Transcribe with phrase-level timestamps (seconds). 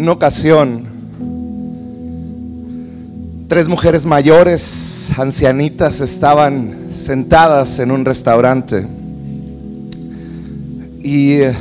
[0.00, 0.86] una ocasión,
[3.48, 8.88] tres mujeres mayores, ancianitas, estaban sentadas en un restaurante.
[11.02, 11.54] Y eh,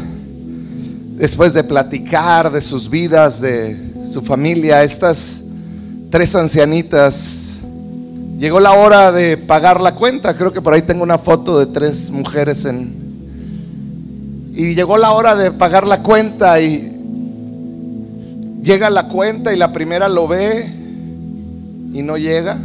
[1.18, 3.78] después de platicar de sus vidas, de
[4.10, 5.42] su familia, estas
[6.10, 7.60] tres ancianitas,
[8.40, 10.38] llegó la hora de pagar la cuenta.
[10.38, 12.96] Creo que por ahí tengo una foto de tres mujeres en...
[14.56, 16.99] Y llegó la hora de pagar la cuenta y
[18.62, 20.66] llega la cuenta y la primera lo ve
[21.94, 22.58] y no llega.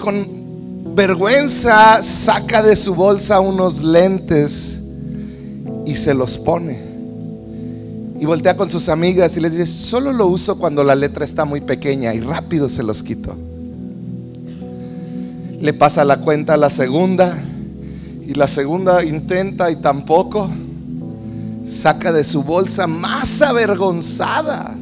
[0.00, 4.78] Con vergüenza saca de su bolsa unos lentes
[5.84, 6.80] y se los pone.
[8.18, 11.44] Y voltea con sus amigas y les dice, solo lo uso cuando la letra está
[11.44, 13.36] muy pequeña y rápido se los quito.
[15.60, 17.38] Le pasa la cuenta a la segunda
[18.26, 20.50] y la segunda intenta y tampoco.
[21.68, 24.76] Saca de su bolsa más avergonzada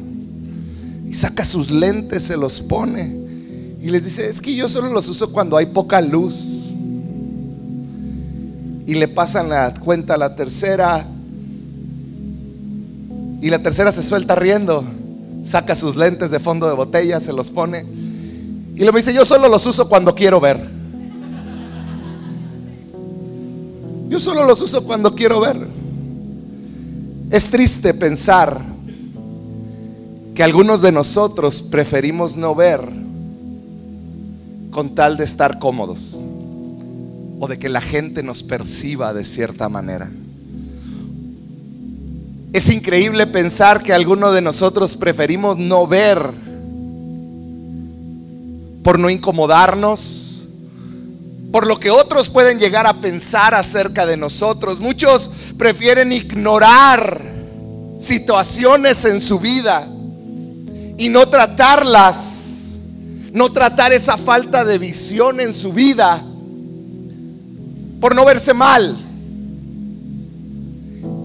[1.07, 3.25] y saca sus lentes, se los pone
[3.85, 6.73] y les dice, es que yo solo los uso cuando hay poca luz.
[8.87, 11.05] Y le pasan la cuenta a la tercera
[13.41, 14.83] y la tercera se suelta riendo,
[15.43, 17.85] saca sus lentes de fondo de botella, se los pone.
[18.75, 20.67] Y le dice, yo solo los uso cuando quiero ver.
[24.09, 25.67] Yo solo los uso cuando quiero ver.
[27.31, 28.61] Es triste pensar
[30.35, 32.81] que algunos de nosotros preferimos no ver
[34.69, 36.21] con tal de estar cómodos
[37.39, 40.11] o de que la gente nos perciba de cierta manera.
[42.53, 46.31] Es increíble pensar que algunos de nosotros preferimos no ver
[48.83, 50.34] por no incomodarnos,
[51.55, 54.81] por lo que otros pueden llegar a pensar acerca de nosotros.
[54.81, 57.31] Muchos prefieren ignorar
[57.97, 59.87] situaciones en su vida
[60.97, 62.75] y no tratarlas,
[63.31, 66.21] no tratar esa falta de visión en su vida
[68.01, 68.97] por no verse mal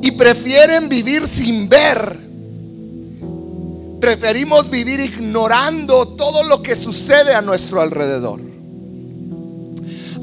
[0.01, 2.21] y prefieren vivir sin ver.
[4.01, 8.50] Preferimos vivir ignorando todo lo que sucede a nuestro alrededor.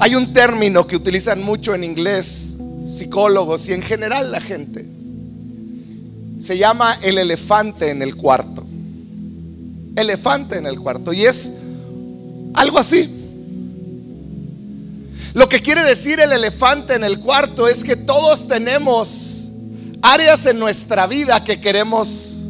[0.00, 2.56] Hay un término que utilizan mucho en inglés
[2.88, 4.86] psicólogos y en general la gente.
[6.40, 8.64] Se llama el elefante en el cuarto.
[9.96, 11.12] Elefante en el cuarto.
[11.12, 11.52] Y es
[12.54, 13.14] algo así.
[15.34, 19.48] Lo que quiere decir el elefante en el cuarto es que todos tenemos
[20.00, 22.44] áreas en nuestra vida que queremos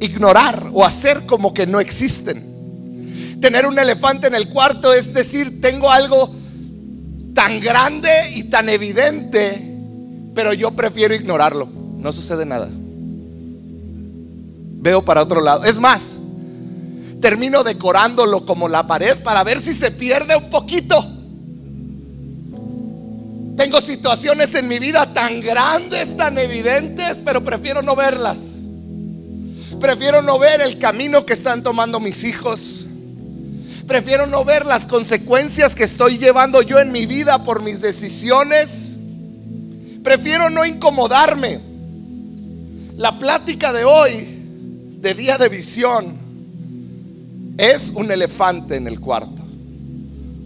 [0.00, 3.40] ignorar o hacer como que no existen.
[3.40, 6.41] Tener un elefante en el cuarto es decir, tengo algo
[7.34, 9.78] tan grande y tan evidente,
[10.34, 11.68] pero yo prefiero ignorarlo.
[11.96, 12.68] No sucede nada.
[14.82, 15.64] Veo para otro lado.
[15.64, 16.16] Es más,
[17.20, 21.06] termino decorándolo como la pared para ver si se pierde un poquito.
[23.56, 28.58] Tengo situaciones en mi vida tan grandes, tan evidentes, pero prefiero no verlas.
[29.78, 32.86] Prefiero no ver el camino que están tomando mis hijos.
[33.86, 38.96] Prefiero no ver las consecuencias que estoy llevando yo en mi vida por mis decisiones.
[40.02, 41.60] Prefiero no incomodarme.
[42.96, 44.28] La plática de hoy,
[45.00, 46.16] de día de visión,
[47.58, 49.42] es un elefante en el cuarto.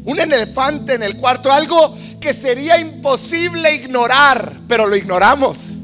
[0.05, 5.75] Un elefante en el cuarto, algo que sería imposible ignorar, pero lo ignoramos.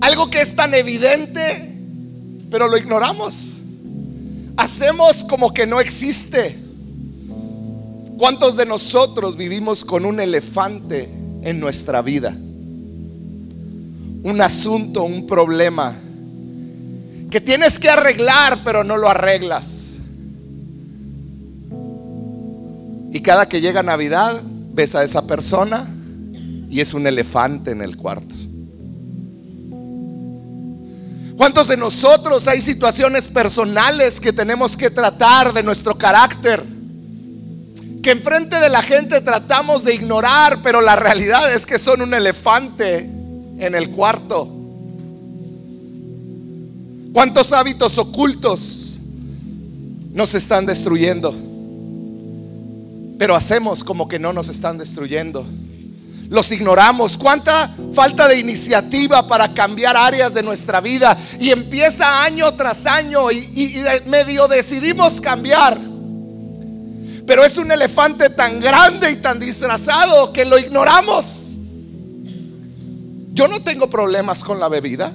[0.00, 1.78] Algo que es tan evidente,
[2.50, 3.59] pero lo ignoramos.
[4.56, 6.58] Hacemos como que no existe.
[8.18, 11.08] ¿Cuántos de nosotros vivimos con un elefante
[11.42, 12.36] en nuestra vida?
[14.22, 15.96] Un asunto, un problema
[17.30, 19.90] que tienes que arreglar, pero no lo arreglas
[23.12, 24.40] Y cada que llega Navidad,
[24.72, 25.88] ves a esa persona
[26.70, 28.36] y es un elefante en el cuarto.
[31.40, 36.62] ¿Cuántos de nosotros hay situaciones personales que tenemos que tratar de nuestro carácter?
[38.02, 42.12] Que enfrente de la gente tratamos de ignorar, pero la realidad es que son un
[42.12, 44.54] elefante en el cuarto.
[47.14, 49.00] ¿Cuántos hábitos ocultos
[50.12, 51.34] nos están destruyendo?
[53.18, 55.46] pero hacemos como que no nos están destruyendo.
[56.30, 57.18] Los ignoramos.
[57.18, 61.18] ¿Cuánta falta de iniciativa para cambiar áreas de nuestra vida?
[61.40, 65.76] Y empieza año tras año y, medio decidimos cambiar.
[67.26, 71.52] Pero es un elefante tan grande y tan disfrazado que lo ignoramos.
[73.32, 75.12] Yo no tengo problemas con la bebida.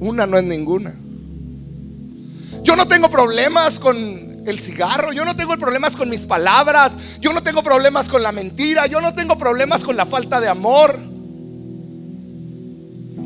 [0.00, 0.94] Una no es ninguna.
[2.62, 7.32] Yo no tengo problemas con el cigarro, yo no tengo problemas con mis palabras, yo
[7.32, 10.98] no tengo problemas con la mentira, yo no tengo problemas con la falta de amor.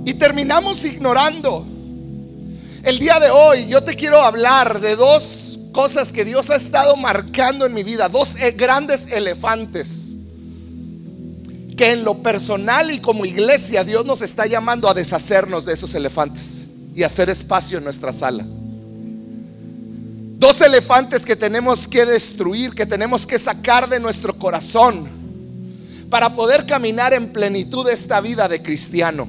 [0.05, 1.67] Y terminamos ignorando.
[2.83, 6.97] El día de hoy yo te quiero hablar de dos cosas que Dios ha estado
[6.97, 10.09] marcando en mi vida, dos eh, grandes elefantes
[11.77, 15.95] que en lo personal y como iglesia Dios nos está llamando a deshacernos de esos
[15.95, 18.45] elefantes y hacer espacio en nuestra sala.
[20.43, 25.09] Dos elefantes que tenemos que destruir, que tenemos que sacar de nuestro corazón
[26.11, 29.29] para poder caminar en plenitud esta vida de cristiano.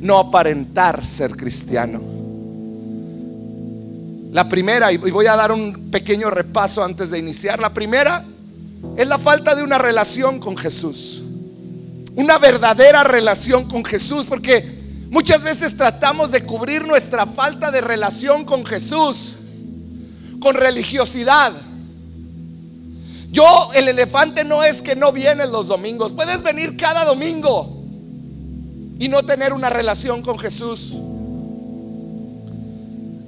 [0.00, 1.98] No aparentar ser cristiano.
[4.32, 7.58] La primera, y voy a dar un pequeño repaso antes de iniciar.
[7.58, 8.26] La primera
[8.98, 11.22] es la falta de una relación con Jesús.
[12.16, 18.44] Una verdadera relación con Jesús, porque muchas veces tratamos de cubrir nuestra falta de relación
[18.44, 19.36] con Jesús
[20.40, 21.52] con religiosidad.
[23.30, 26.12] Yo, el elefante no es que no vienes los domingos.
[26.12, 27.78] Puedes venir cada domingo
[28.98, 30.94] y no tener una relación con Jesús.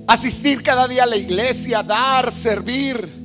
[0.07, 3.21] Asistir cada día a la iglesia, dar, servir.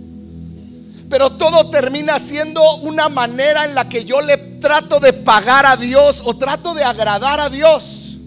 [1.09, 5.77] Pero todo termina siendo una manera en la que yo le trato de pagar a
[5.77, 8.17] Dios o trato de agradar a Dios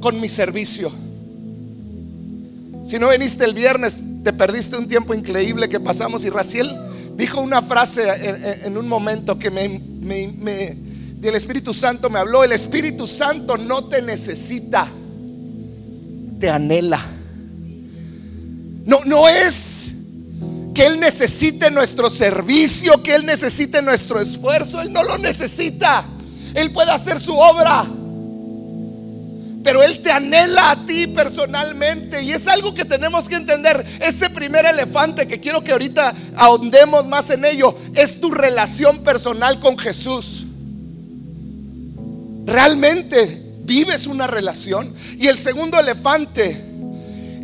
[0.00, 1.01] con mi servicio.
[2.84, 6.24] Si no viniste el viernes, te perdiste un tiempo increíble que pasamos.
[6.24, 6.68] Y Raciel
[7.16, 8.08] dijo una frase
[8.64, 9.64] en, un momento que me,
[11.22, 12.42] el Espíritu Santo me habló.
[12.44, 14.88] El Espíritu Santo no te necesita,
[16.38, 17.00] te anhela.
[18.84, 19.94] No, no es
[20.74, 24.80] que Él necesite nuestro servicio, que Él necesite nuestro esfuerzo.
[24.80, 26.04] Él no lo necesita.
[26.54, 27.86] Él puede hacer su obra.
[29.62, 32.22] Pero Él te anhela a ti personalmente.
[32.22, 33.84] Y es algo que tenemos que entender.
[34.00, 39.60] Ese primer elefante que quiero que ahorita ahondemos más en ello es tu relación personal
[39.60, 40.46] con Jesús.
[42.44, 44.92] Realmente vives una relación.
[45.18, 46.64] Y el segundo elefante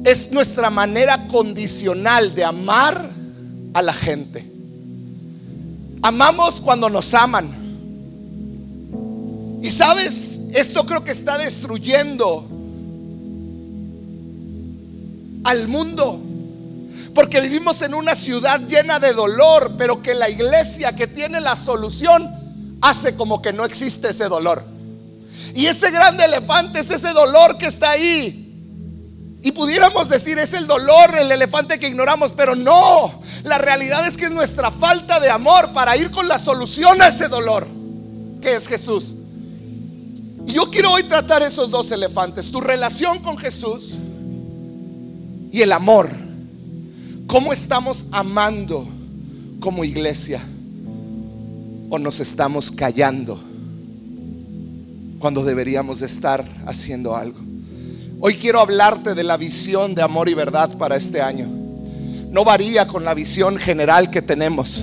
[0.05, 3.11] es nuestra manera condicional de amar
[3.75, 4.45] a la gente.
[6.03, 7.59] Amamos cuando nos aman.
[9.63, 12.49] Y sabes, esto creo que está destruyendo
[15.45, 16.21] al mundo.
[17.15, 21.57] Porque vivimos en una ciudad llena de dolor, pero que la iglesia que tiene la
[21.57, 22.29] solución
[22.81, 24.63] hace como que no existe ese dolor.
[25.55, 28.45] Y ese grande elefante es ese dolor que está ahí.
[29.43, 33.21] Y pudiéramos decir, es el dolor, el elefante que ignoramos, pero no.
[33.45, 37.09] La realidad es que es nuestra falta de amor para ir con la solución a
[37.09, 37.67] ese dolor,
[38.43, 39.17] que es Jesús.
[40.49, 43.99] Yo quiero hoy tratar esos dos elefantes, tu relación con Jesús
[45.53, 46.09] y el amor.
[47.27, 48.89] ¿Cómo estamos amando
[49.61, 50.43] como iglesia?
[51.91, 53.39] ¿O nos estamos callando
[55.19, 57.39] cuando deberíamos de estar haciendo algo?
[58.19, 61.47] Hoy quiero hablarte de la visión de amor y verdad para este año.
[62.31, 64.83] No varía con la visión general que tenemos,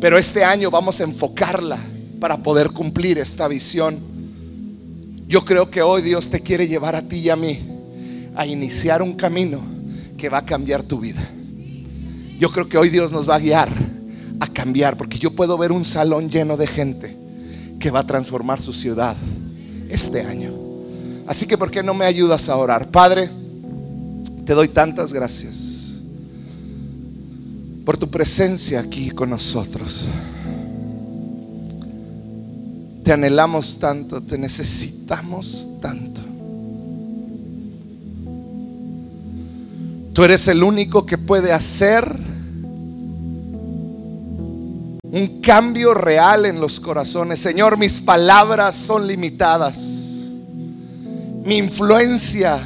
[0.00, 1.78] pero este año vamos a enfocarla
[2.18, 4.09] para poder cumplir esta visión
[5.30, 7.60] yo creo que hoy Dios te quiere llevar a ti y a mí
[8.34, 9.62] a iniciar un camino
[10.18, 11.22] que va a cambiar tu vida.
[12.36, 13.68] Yo creo que hoy Dios nos va a guiar
[14.40, 17.16] a cambiar, porque yo puedo ver un salón lleno de gente
[17.78, 19.16] que va a transformar su ciudad
[19.88, 20.52] este año.
[21.28, 22.90] Así que, ¿por qué no me ayudas a orar?
[22.90, 23.30] Padre,
[24.44, 26.00] te doy tantas gracias
[27.84, 30.08] por tu presencia aquí con nosotros.
[33.04, 36.20] Te anhelamos tanto, te necesitamos tanto.
[40.12, 42.04] Tú eres el único que puede hacer
[45.12, 47.40] un cambio real en los corazones.
[47.40, 50.26] Señor, mis palabras son limitadas.
[51.44, 52.58] Mi influencia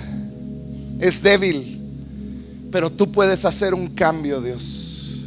[0.98, 1.80] es débil.
[2.70, 5.20] Pero tú puedes hacer un cambio, Dios.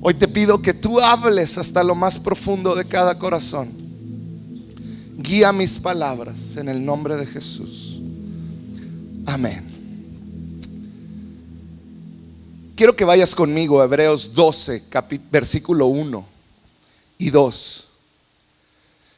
[0.00, 3.81] Hoy te pido que tú hables hasta lo más profundo de cada corazón.
[5.18, 7.98] Guía mis palabras en el nombre de Jesús.
[9.26, 9.68] Amén.
[12.74, 14.84] Quiero que vayas conmigo a Hebreos 12,
[15.30, 16.26] versículo 1
[17.18, 17.88] y 2.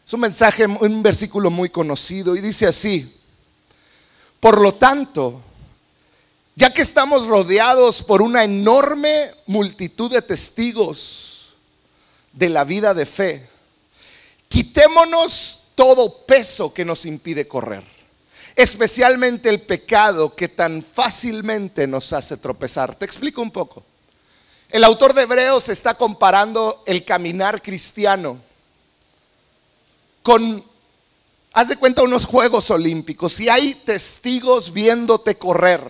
[0.07, 3.17] Es un mensaje, un versículo muy conocido y dice así,
[4.41, 5.41] por lo tanto,
[6.57, 11.55] ya que estamos rodeados por una enorme multitud de testigos
[12.33, 13.49] de la vida de fe,
[14.49, 17.85] quitémonos todo peso que nos impide correr.
[18.57, 22.95] especialmente el pecado que tan fácilmente nos hace tropezar.
[22.95, 23.83] Te explico un poco.
[24.71, 28.39] El autor de Hebreos está comparando el caminar cristiano
[30.23, 30.65] con,
[31.53, 33.39] haz de cuenta, unos Juegos Olímpicos.
[33.41, 35.83] Y hay testigos viéndote correr.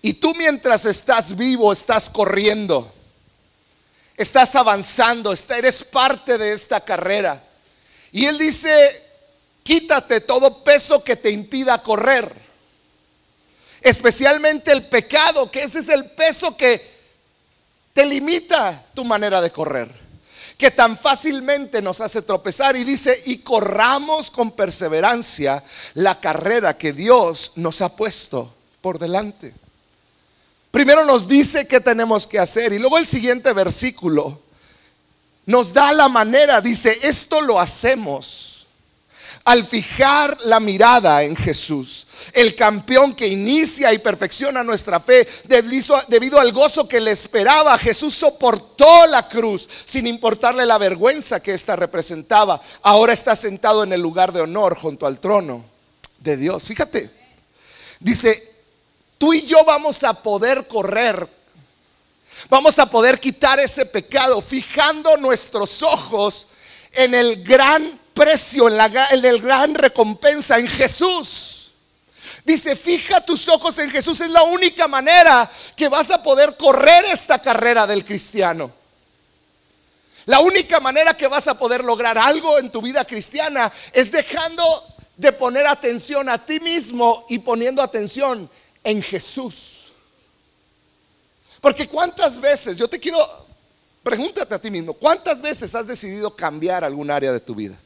[0.00, 2.92] Y tú mientras estás vivo, estás corriendo.
[4.16, 7.42] Estás avanzando, eres parte de esta carrera.
[8.14, 8.70] Y él dice,
[9.64, 12.32] quítate todo peso que te impida correr.
[13.80, 16.80] Especialmente el pecado, que ese es el peso que
[17.92, 19.90] te limita tu manera de correr.
[20.56, 22.76] Que tan fácilmente nos hace tropezar.
[22.76, 29.52] Y dice, y corramos con perseverancia la carrera que Dios nos ha puesto por delante.
[30.70, 32.72] Primero nos dice qué tenemos que hacer.
[32.74, 34.43] Y luego el siguiente versículo
[35.46, 36.60] nos da la manera.
[36.60, 38.54] Dice, esto lo hacemos
[39.44, 45.28] al fijar la mirada en Jesús, el campeón que inicia y perfecciona nuestra fe,
[46.08, 51.52] debido al gozo que le esperaba, Jesús soportó la cruz sin importarle la vergüenza que
[51.52, 52.58] ésta representaba.
[52.82, 55.64] Ahora está sentado en el lugar de honor junto al trono
[56.20, 56.64] de Dios.
[56.64, 57.10] Fíjate,
[58.00, 58.42] dice,
[59.18, 61.28] tú y yo vamos a poder correr
[62.48, 66.48] Vamos a poder quitar ese pecado fijando nuestros ojos
[66.92, 71.72] en el gran precio, en, la, el gran recompensa, en Jesús.
[72.44, 77.04] Dice, fija tus ojos en Jesús, es la única manera que vas a poder correr
[77.06, 78.70] esta carrera del cristiano.
[80.26, 84.62] La única manera que vas a poder lograr algo en tu vida cristiana es dejando
[85.16, 88.50] de poner atención a ti mismo y poniendo atención
[88.82, 89.73] en Jesús.
[91.64, 93.18] Porque cuántas veces, yo te quiero,
[94.02, 97.80] pregúntate a ti mismo, ¿cuántas veces has decidido cambiar algún área de tu vida?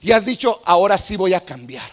[0.00, 1.90] Y has dicho, ahora sí voy a cambiar,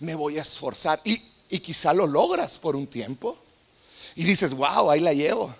[0.00, 1.00] me voy a esforzar.
[1.04, 1.18] Y,
[1.48, 3.34] y quizá lo logras por un tiempo.
[4.14, 5.54] Y dices, wow, ahí la llevo.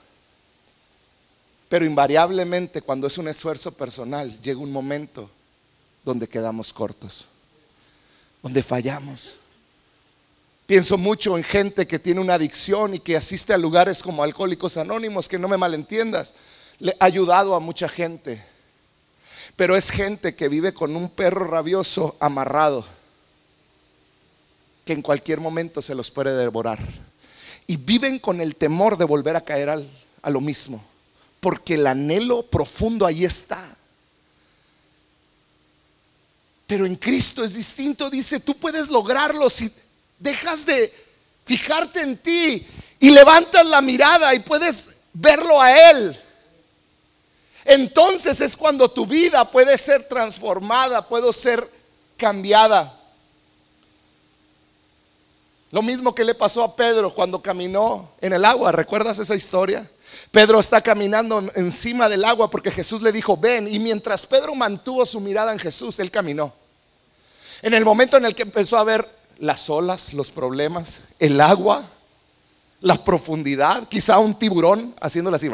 [1.71, 5.31] Pero invariablemente cuando es un esfuerzo personal, llega un momento
[6.05, 7.25] donde quedamos cortos,
[8.43, 9.39] donde fallamos.
[10.67, 14.77] Pienso mucho en gente que tiene una adicción y que asiste a lugares como Alcohólicos
[14.77, 16.35] Anónimos, que no me malentiendas,
[16.79, 18.55] le ha ayudado a mucha gente
[19.57, 22.85] pero es gente que vive con un perro rabioso amarrado,
[24.85, 26.81] que en cualquier momento se los puede devorar.
[27.67, 30.85] Y viven con el temor de volver a caer a lo mismo,
[31.41, 33.77] porque el anhelo profundo ahí está.
[36.67, 39.71] Pero en Cristo es distinto, dice, tú puedes lograrlo si
[40.25, 40.91] dejas de
[41.45, 42.67] fijarte en ti
[42.99, 46.19] y levantas la mirada y puedes verlo a Él.
[47.67, 51.69] Entonces es cuando tu vida puede ser transformada, puede ser
[52.17, 53.01] cambiada.
[55.71, 58.73] Lo mismo que le pasó a Pedro cuando caminó en el agua.
[58.73, 59.91] ¿Recuerdas esa historia?
[60.31, 63.69] Pedro está caminando encima del agua porque Jesús le dijo, ven.
[63.69, 66.55] Y mientras Pedro mantuvo su mirada en Jesús, él caminó.
[67.61, 71.85] En el momento en el que empezó a ver las olas, los problemas, el agua,
[72.81, 75.49] la profundidad, quizá un tiburón haciéndole así.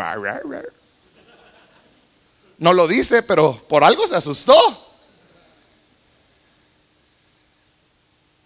[2.59, 4.55] No lo dice, pero por algo se asustó.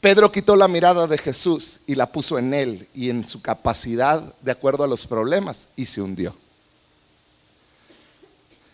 [0.01, 4.21] Pedro quitó la mirada de Jesús y la puso en él y en su capacidad
[4.43, 6.37] de acuerdo a los problemas y se hundió.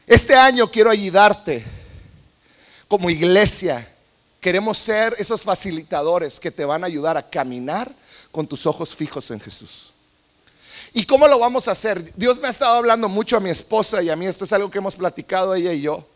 [0.09, 1.65] Este año quiero ayudarte
[2.89, 3.89] como iglesia.
[4.41, 7.93] Queremos ser esos facilitadores que te van a ayudar a caminar
[8.33, 9.93] con tus ojos fijos en Jesús.
[10.93, 12.15] ¿Y cómo lo vamos a hacer?
[12.17, 14.71] Dios me ha estado hablando mucho a mi esposa y a mí, esto es algo
[14.71, 16.07] que hemos platicado ella y yo.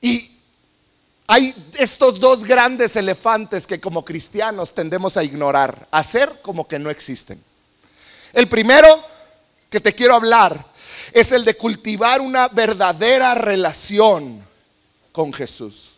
[0.00, 0.38] Y
[1.26, 6.78] hay estos dos grandes elefantes que como cristianos tendemos a ignorar, a hacer como que
[6.78, 7.42] no existen.
[8.32, 8.88] El primero
[9.70, 10.66] que te quiero hablar
[11.12, 14.44] es el de cultivar una verdadera relación
[15.12, 15.91] con Jesús.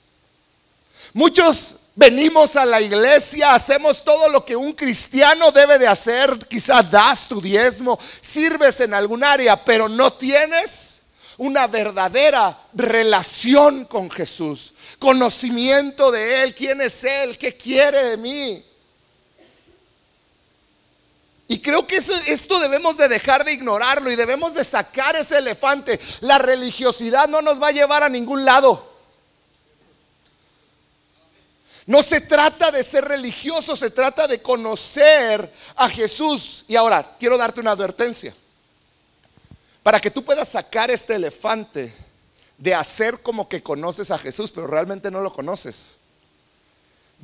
[1.15, 6.37] Muchos Venimos a la iglesia, hacemos todo lo que un cristiano debe de hacer.
[6.49, 11.03] Quizás das tu diezmo, sirves en algún área, pero no tienes
[11.37, 14.75] una verdadera relación con Jesús.
[14.99, 18.65] Conocimiento de Él, quién es Él, qué quiere de mí.
[21.47, 26.01] Y creo que esto debemos de dejar de ignorarlo y debemos de sacar ese elefante.
[26.23, 28.94] La religiosidad no nos va a llevar a ningún lado.
[31.87, 36.65] No se trata de ser religioso, se trata de conocer a Jesús.
[36.67, 38.35] Y ahora, quiero darte una advertencia.
[39.83, 41.95] Para que tú puedas sacar este elefante
[42.57, 45.97] de hacer como que conoces a Jesús, pero realmente no lo conoces.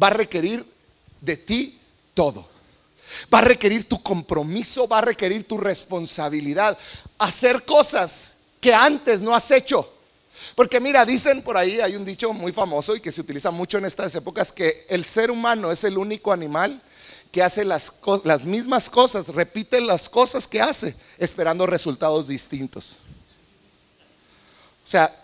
[0.03, 0.65] va a requerir
[1.21, 1.81] de ti
[2.15, 2.49] todo.
[3.33, 6.79] Va a requerir tu compromiso, va a requerir tu responsabilidad.
[7.19, 10.00] Hacer cosas que antes no has hecho.
[10.55, 13.79] Porque mira, dicen por ahí, hay un dicho muy famoso y que se utiliza mucho
[13.79, 16.81] en estas épocas, que el ser humano es el único animal
[17.31, 17.93] que hace las,
[18.25, 22.97] las mismas cosas, repite las cosas que hace, esperando resultados distintos.
[24.85, 25.15] O sea,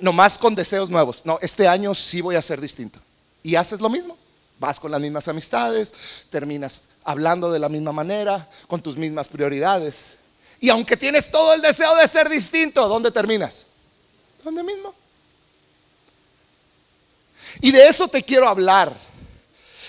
[0.00, 1.22] nomás con deseos nuevos.
[1.24, 3.00] No, este año sí voy a ser distinto.
[3.42, 4.16] Y haces lo mismo.
[4.58, 5.92] Vas con las mismas amistades,
[6.30, 10.16] terminas hablando de la misma manera, con tus mismas prioridades.
[10.60, 13.66] Y aunque tienes todo el deseo de ser distinto, ¿dónde terminas?
[14.46, 14.94] ¿Dónde mismo?
[17.60, 18.92] Y de eso te quiero hablar.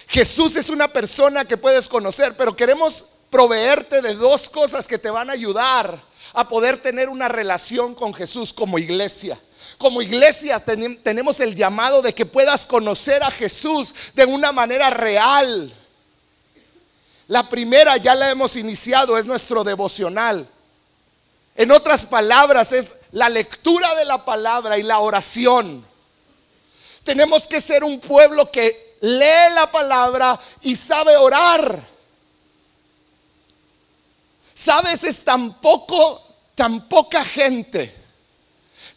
[0.08, 5.12] Jesús es una persona que puedes conocer, pero queremos proveerte de dos cosas que te
[5.12, 6.02] van a ayudar
[6.34, 9.40] a poder tener una relación con Jesús como iglesia.
[9.78, 15.72] Como iglesia tenemos el llamado de que puedas conocer a Jesús de una manera real.
[17.28, 20.50] La primera ya la hemos iniciado, es nuestro devocional.
[21.58, 25.86] En otras palabras, es la lectura de la palabra y la oración.
[27.04, 31.84] Tenemos que ser un pueblo que lee la palabra y sabe orar.
[34.54, 36.22] Sabes, es tan poco,
[36.56, 37.98] tan poca gente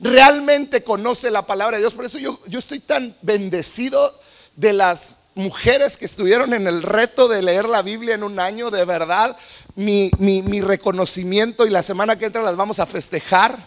[0.00, 1.94] realmente conoce la palabra de Dios.
[1.94, 4.18] Por eso yo, yo estoy tan bendecido
[4.56, 8.70] de las mujeres que estuvieron en el reto de leer la Biblia en un año,
[8.70, 9.36] de verdad,
[9.74, 13.58] mi, mi, reconocimiento y la semana que entra las vamos a festejar.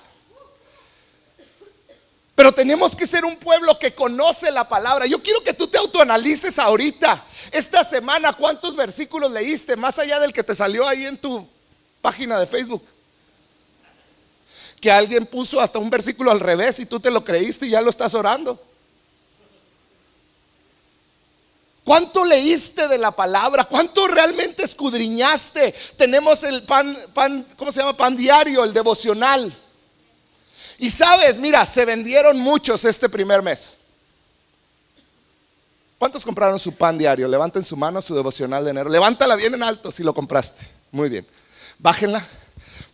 [2.35, 5.05] Pero tenemos que ser un pueblo que conoce la palabra.
[5.05, 7.23] Yo quiero que tú te autoanalices ahorita.
[7.51, 9.75] Esta semana, ¿cuántos versículos leíste?
[9.75, 11.47] Más allá del que te salió ahí en tu
[12.01, 12.83] página de Facebook.
[14.81, 17.81] Que alguien puso hasta un versículo al revés y tú te lo creíste y ya
[17.81, 18.59] lo estás orando.
[21.83, 23.65] ¿Cuánto leíste de la palabra?
[23.65, 25.73] ¿Cuánto realmente escudriñaste?
[25.97, 26.95] Tenemos el pan,
[27.57, 27.97] ¿cómo se llama?
[27.97, 29.53] Pan diario, el devocional.
[30.77, 33.75] Y sabes, mira, se vendieron muchos este primer mes.
[35.97, 37.27] ¿Cuántos compraron su pan diario?
[37.27, 38.89] Levanten su mano, su devocional de enero.
[38.89, 40.65] Levántala bien en alto si lo compraste.
[40.91, 41.27] Muy bien.
[41.79, 42.23] Bájenla.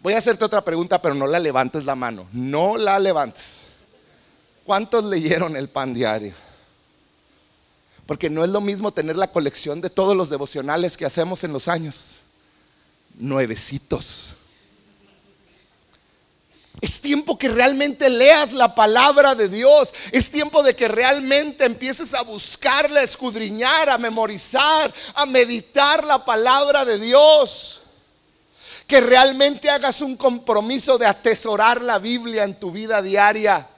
[0.02, 2.28] Voy a hacerte otra pregunta, pero no la levantes la mano.
[2.32, 3.68] No la levantes.
[4.66, 6.34] ¿Cuántos leyeron el pan diario?
[8.10, 11.54] Porque no es lo mismo tener la colección de todos los devocionales que hacemos en
[11.54, 12.22] los años.
[13.20, 14.34] Nuevecitos.
[16.82, 19.94] Es tiempo que realmente leas la palabra de Dios.
[20.12, 26.26] Es tiempo de que realmente empieces a buscarla, a escudriñar, a memorizar, a meditar la
[26.26, 27.84] palabra de Dios.
[28.88, 33.70] Que realmente hagas un compromiso de atesorar la Biblia en tu vida diaria.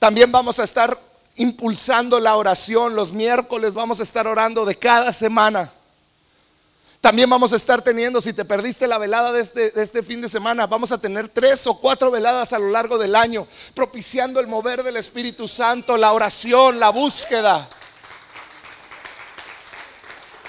[0.00, 1.05] También vamos a estar
[1.36, 2.94] impulsando la oración.
[2.94, 5.70] Los miércoles vamos a estar orando de cada semana.
[7.00, 10.20] También vamos a estar teniendo, si te perdiste la velada de este, de este, fin
[10.20, 14.40] de semana, vamos a tener tres o cuatro veladas a lo largo del año, propiciando
[14.40, 17.68] el mover del Espíritu Santo, la oración, la búsqueda.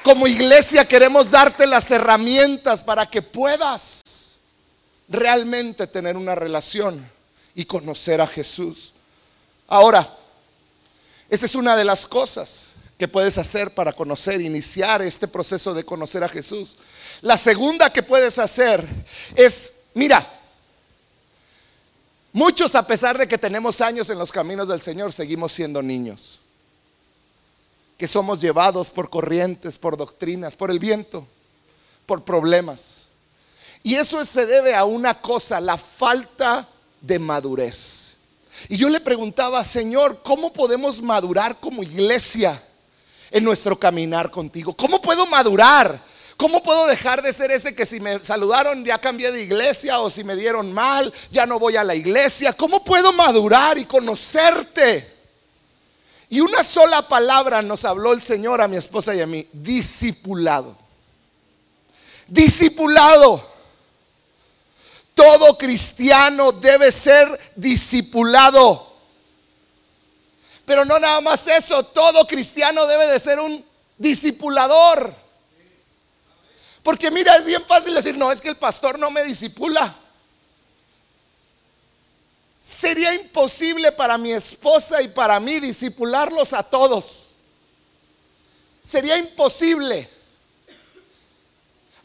[0.02, 4.02] Como iglesia queremos darte las herramientas para que puedas
[5.10, 7.08] realmente tener una relación
[7.54, 8.94] y conocer a Jesús.
[9.68, 10.17] Ahora,
[11.30, 15.84] esa es una de las cosas que puedes hacer para conocer, iniciar este proceso de
[15.84, 16.78] conocer a Jesús.
[17.22, 18.88] La segunda que puedes hacer
[19.36, 20.28] es, mira,
[22.34, 26.40] muchos a pesar de que tenemos años en los caminos del Señor, seguimos siendo niños,
[27.98, 31.28] que somos llevados por corrientes, por doctrinas, por el viento,
[32.06, 33.04] por problemas.
[33.84, 36.68] Y eso se debe a una cosa, la falta
[37.02, 38.17] de madurez.
[38.70, 42.62] Y yo le preguntaba, Señor, ¿cómo podemos madurar como iglesia
[43.32, 44.74] en nuestro caminar contigo?
[44.74, 46.00] ¿Cómo puedo madurar?
[46.38, 50.10] ¿Cómo puedo dejar de ser ese que si me saludaron ya cambié de iglesia o
[50.10, 52.54] si me dieron mal, ya no voy a la iglesia?
[52.54, 55.16] ¿Cómo puedo madurar y conocerte?
[56.30, 60.78] Y una sola palabra nos habló el Señor a mi esposa y a mí, discipulado.
[62.28, 63.47] Discipulado.
[65.18, 68.96] Todo cristiano debe ser discipulado.
[70.64, 73.66] Pero no nada más eso, todo cristiano debe de ser un
[73.98, 75.12] discipulador.
[76.84, 79.92] Porque mira, es bien fácil decir, no, es que el pastor no me disipula.
[82.62, 87.32] Sería imposible para mi esposa y para mí disipularlos a todos.
[88.84, 90.08] Sería imposible.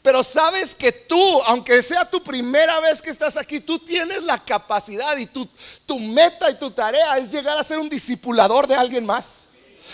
[0.02, 4.36] Pero sabes que tú, aunque sea tu primera vez que estás aquí, tú tienes la
[4.36, 5.48] capacidad y tu,
[5.86, 9.46] tu meta y tu tarea es llegar a ser un discipulador de alguien más.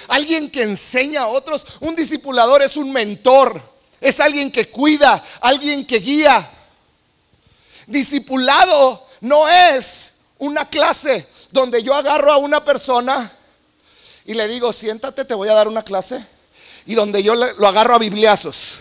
[0.08, 1.66] alguien que enseña a otros.
[1.80, 3.60] Un discipulador es un mentor,
[4.00, 6.50] es alguien que cuida, alguien que guía.
[7.86, 13.30] Discipulado no es una clase donde yo agarro a una persona
[14.24, 16.24] y le digo, siéntate, te voy a dar una clase.
[16.86, 18.78] Y donde yo lo agarro a bibliazos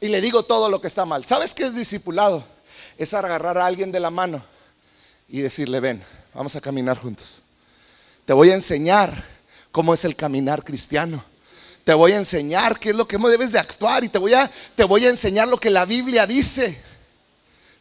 [0.00, 1.24] y le digo todo lo que está mal.
[1.24, 2.42] ¿Sabes qué es discipulado?
[2.96, 4.42] Es agarrar a alguien de la mano
[5.28, 6.02] y decirle, ven,
[6.34, 7.42] vamos a caminar juntos.
[8.24, 9.22] Te voy a enseñar
[9.70, 11.22] cómo es el caminar cristiano.
[11.84, 14.50] Te voy a enseñar qué es lo que debes de actuar y te voy a,
[14.74, 16.82] te voy a enseñar lo que la Biblia dice.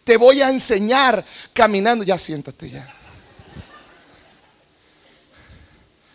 [0.03, 2.03] Te voy a enseñar caminando.
[2.03, 2.95] Ya siéntate ya.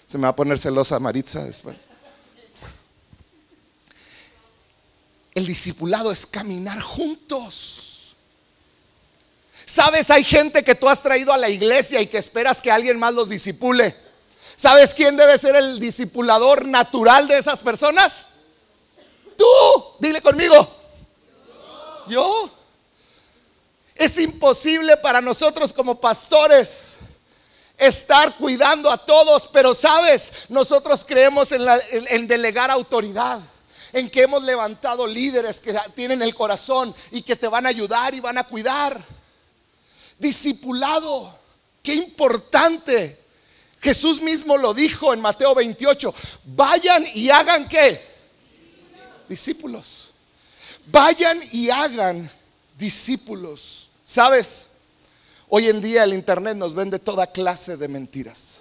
[0.06, 1.93] Se me va a poner celosa Maritza después.
[5.34, 8.14] El discipulado es caminar juntos.
[9.66, 12.98] Sabes, hay gente que tú has traído a la iglesia y que esperas que alguien
[12.98, 13.96] más los disipule.
[14.56, 18.28] ¿Sabes quién debe ser el discipulador natural de esas personas?
[19.36, 19.44] Tú,
[19.98, 20.54] dile conmigo.
[22.08, 22.50] Yo.
[23.94, 26.98] Es imposible para nosotros como pastores
[27.78, 33.40] estar cuidando a todos, pero sabes, nosotros creemos en, en, delegar autoridad,
[33.94, 38.12] en que hemos levantado líderes que tienen el corazón y que te van a ayudar
[38.12, 39.02] y van a cuidar.
[40.18, 41.38] Discipulado,
[41.80, 43.20] qué importante.
[43.80, 46.12] Jesús mismo lo dijo en Mateo 28,
[46.56, 48.04] vayan y hagan qué?
[49.28, 50.10] Discípulos.
[50.86, 52.28] Vayan y hagan
[52.76, 53.90] discípulos.
[54.04, 54.70] ¿Sabes?
[55.48, 58.56] Hoy en día el Internet nos vende toda clase de mentiras.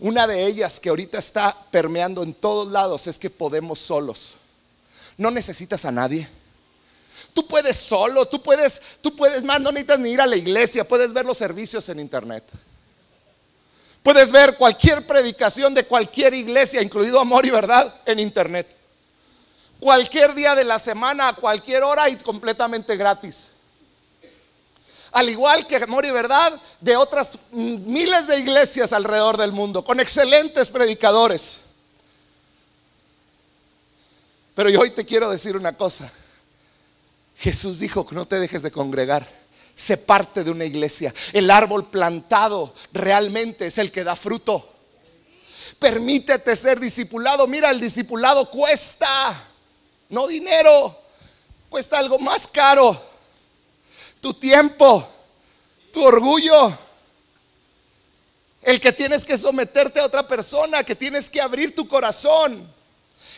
[0.00, 4.36] Una de ellas que ahorita está permeando en todos lados es que podemos solos.
[5.16, 6.28] No necesitas a nadie.
[7.32, 10.86] Tú puedes solo, tú puedes, tú puedes más, no necesitas ni ir a la iglesia,
[10.86, 12.44] puedes ver los servicios en Internet.
[14.02, 18.68] Puedes ver cualquier predicación de cualquier iglesia, incluido Amor y Verdad, en Internet.
[19.80, 23.50] Cualquier día de la semana, a cualquier hora y completamente gratis
[25.14, 30.00] al igual que Amor y Verdad, de otras miles de iglesias alrededor del mundo, con
[30.00, 31.58] excelentes predicadores.
[34.54, 36.10] Pero yo hoy te quiero decir una cosa.
[37.36, 39.28] Jesús dijo que no te dejes de congregar.
[39.74, 41.12] Sé parte de una iglesia.
[41.32, 44.72] El árbol plantado realmente es el que da fruto.
[45.78, 47.46] Permítete ser discipulado.
[47.46, 49.42] Mira, el discipulado cuesta,
[50.10, 50.96] no dinero,
[51.68, 53.14] cuesta algo más caro
[54.24, 55.06] tu tiempo,
[55.92, 56.72] tu orgullo.
[58.62, 62.73] El que tienes que someterte a otra persona, que tienes que abrir tu corazón.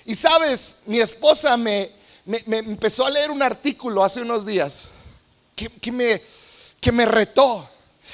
[0.07, 1.91] Y sabes, mi esposa me,
[2.25, 4.85] empezó a leer un artículo hace unos días
[5.57, 6.23] que, me,
[6.81, 7.69] que me retó.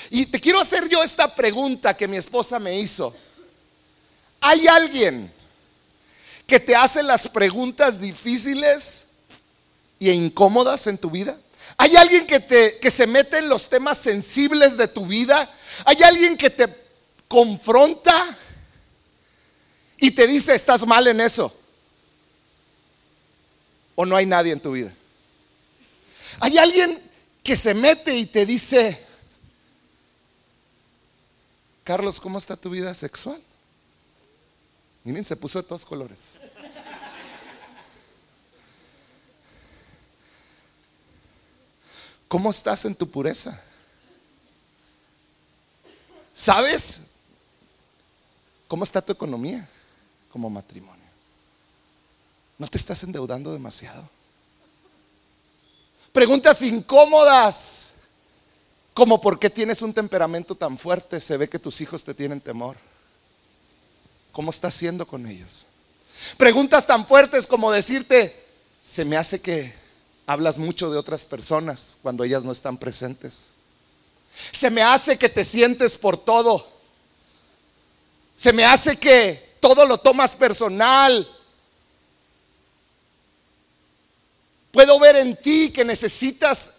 [0.09, 3.14] Y te quiero hacer yo esta pregunta que mi esposa me hizo.
[4.40, 5.31] ¿Hay alguien
[6.46, 9.09] que te hace las preguntas difíciles
[10.00, 11.38] e incómodas en tu vida?
[11.76, 15.46] ¿Hay alguien que, te, que se mete en los temas sensibles de tu vida?
[15.85, 16.74] ¿Hay alguien que te
[17.28, 18.38] confronta
[19.98, 21.55] y te dice, estás mal en eso?
[23.94, 24.94] ¿O no hay nadie en tu vida?
[26.40, 27.00] ¿Hay alguien
[27.42, 28.98] que se mete y te dice,
[31.85, 33.42] Carlos, ¿cómo está tu vida sexual?
[35.05, 36.20] Miren, se puso de todos colores.
[42.28, 43.62] ¿Cómo estás en tu pureza?
[46.33, 47.02] ¿Sabes
[48.66, 49.68] cómo está tu economía
[50.31, 51.02] como matrimonio?
[52.59, 54.09] ¿No te estás endeudando demasiado?
[56.12, 57.93] Preguntas incómodas,
[58.95, 62.41] como por qué tienes un temperamento tan fuerte, se ve que tus hijos te tienen
[62.41, 62.77] temor.
[64.33, 65.67] ¿Cómo estás haciendo con ellos?
[66.37, 68.35] Preguntas tan fuertes como decirte,
[68.83, 69.75] se me hace que
[70.27, 73.51] hablas mucho de otras personas cuando ellas no están presentes.
[74.53, 76.67] Se me hace que te sientes por todo.
[78.37, 81.27] Se me hace que todo lo tomas personal.
[84.73, 86.73] Puedo ver en ti que necesitas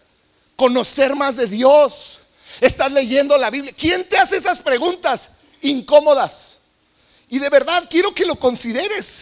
[0.58, 2.20] conocer más de Dios.
[2.60, 3.74] Estás leyendo la Biblia.
[3.78, 5.30] ¿Quién te hace esas preguntas
[5.62, 6.58] incómodas?
[7.30, 9.22] Y de verdad quiero que lo consideres.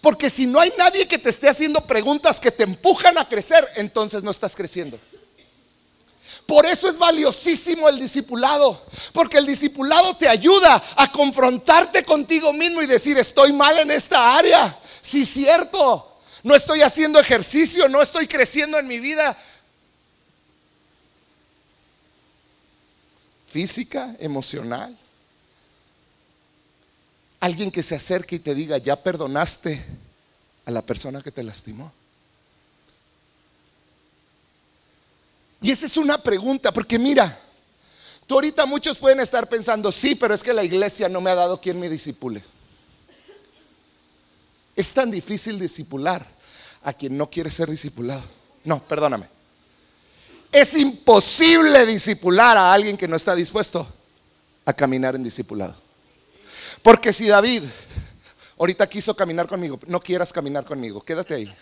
[0.00, 3.66] Porque si no hay nadie que te esté haciendo preguntas que te empujan a crecer,
[3.76, 4.98] entonces no estás creciendo.
[6.46, 8.80] Por eso es valiosísimo el discipulado,
[9.12, 14.36] porque el discipulado te ayuda a confrontarte contigo mismo y decir, estoy mal en esta
[14.36, 14.76] área.
[15.00, 16.11] Sí, cierto,
[16.42, 19.36] no estoy haciendo ejercicio, no estoy creciendo en mi vida
[23.48, 24.96] física, emocional.
[27.38, 29.84] Alguien que se acerque y te diga, ya perdonaste
[30.64, 31.92] a la persona que te lastimó.
[35.60, 37.38] Y esa es una pregunta, porque mira,
[38.26, 41.36] tú ahorita muchos pueden estar pensando, sí, pero es que la iglesia no me ha
[41.36, 42.42] dado quien me disipule.
[44.74, 46.26] Es tan difícil disipular
[46.82, 48.22] a quien no quiere ser discipulado.
[48.64, 49.28] No, perdóname.
[50.50, 53.86] Es imposible disipular a alguien que no está dispuesto
[54.64, 55.74] a caminar en discipulado.
[56.82, 57.62] Porque si David
[58.58, 61.54] ahorita quiso caminar conmigo, no quieras caminar conmigo, quédate ahí.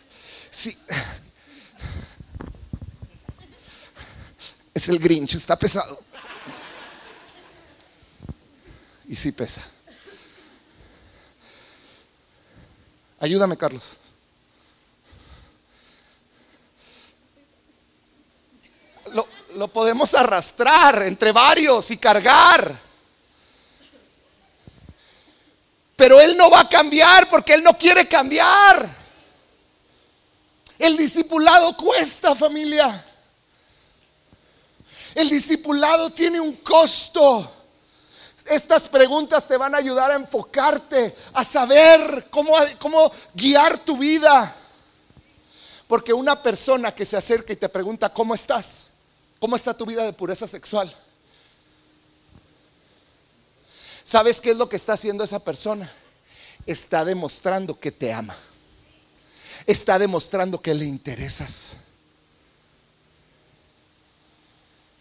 [4.75, 6.01] Es el Grinch, está pesado.
[9.09, 9.63] Y sí pesa.
[13.21, 13.99] Ayúdame, Carlos.
[19.13, 22.81] Lo, lo, podemos arrastrar entre varios y cargar.
[25.97, 28.89] Pero Él no va a cambiar porque Él no quiere cambiar.
[30.79, 33.05] El discipulado cuesta, familia.
[35.15, 37.60] El discipulado tiene un costo.
[38.51, 44.53] Estas preguntas te van a ayudar a enfocarte, a saber cómo, cómo guiar tu vida.
[45.87, 48.91] Porque una persona que se acerca y te pregunta, ¿cómo estás?
[49.39, 50.93] ¿Cómo está tu vida de pureza sexual?
[54.03, 55.89] ¿Sabes qué es lo que está haciendo esa persona?
[56.67, 58.35] Está demostrando que te ama.
[59.65, 61.77] Está demostrando que le interesas.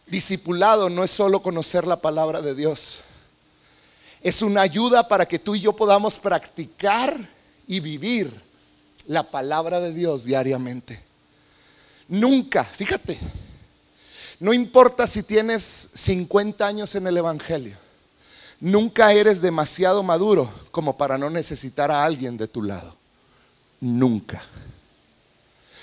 [0.05, 3.05] Discipulado no es solo conocer la palabra de Dios
[4.21, 7.15] es una ayuda para que tú y yo podamos practicar
[7.67, 8.31] y vivir
[9.07, 11.01] la palabra de Dios diariamente.
[12.07, 13.17] Nunca, fíjate,
[14.39, 17.77] no importa si tienes 50 años en el Evangelio,
[18.59, 22.95] nunca eres demasiado maduro como para no necesitar a alguien de tu lado.
[23.79, 24.43] Nunca.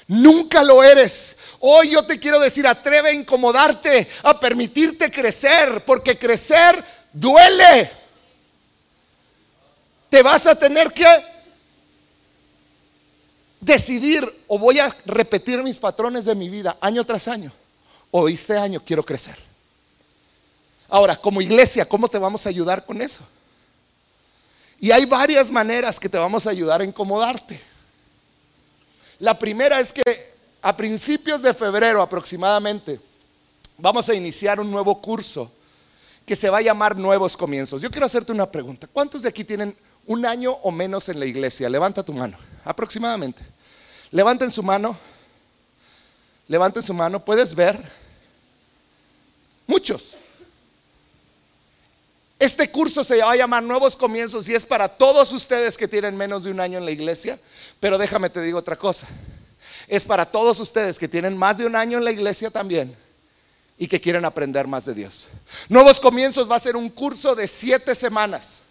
[0.08, 1.36] Nunca lo eres.
[1.60, 7.90] Hoy yo te quiero decir, atreve a incomodarte, a permitirte crecer, porque crecer duele
[10.08, 11.06] te vas a tener que
[13.60, 17.52] decidir o voy a repetir mis patrones de mi vida año tras año
[18.10, 19.36] o este año quiero crecer.
[20.88, 23.24] Ahora, como iglesia, ¿cómo te vamos a ayudar con eso?
[24.78, 27.60] Y hay varias maneras que te vamos a ayudar a incomodarte.
[29.18, 30.02] La primera es que
[30.62, 33.00] a principios de febrero aproximadamente
[33.78, 35.50] vamos a iniciar un nuevo curso
[36.24, 37.80] que se va a llamar Nuevos Comienzos.
[37.80, 38.86] Yo quiero hacerte una pregunta.
[38.92, 41.68] ¿Cuántos de aquí tienen un año o menos en la iglesia.
[41.68, 43.42] Levanta tu mano, aproximadamente.
[44.10, 44.96] Levanten su mano.
[46.48, 47.24] Levanten su mano.
[47.24, 47.78] Puedes ver.
[49.66, 50.14] Muchos.
[52.38, 56.16] Este curso se va a llamar Nuevos Comienzos y es para todos ustedes que tienen
[56.16, 57.38] menos de un año en la iglesia.
[57.80, 59.06] Pero déjame te digo otra cosa.
[59.88, 62.96] Es para todos ustedes que tienen más de un año en la iglesia también
[63.78, 65.28] y que quieren aprender más de Dios.
[65.68, 68.62] Nuevos Comienzos va a ser un curso de siete semanas.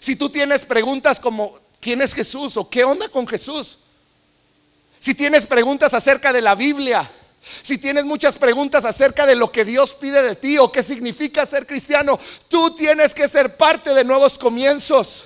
[0.00, 2.56] Si tú tienes preguntas como ¿quién es Jesús?
[2.56, 3.78] o ¿qué onda con Jesús?
[4.98, 7.10] Si tienes preguntas acerca de la Biblia,
[7.62, 11.44] si tienes muchas preguntas acerca de lo que Dios pide de ti o qué significa
[11.44, 12.18] ser cristiano,
[12.48, 15.24] tú tienes que ser parte de nuevos comienzos.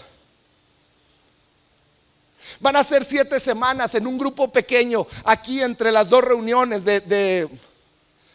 [2.60, 7.48] Van a ser siete semanas en un grupo pequeño, aquí entre las dos reuniones de,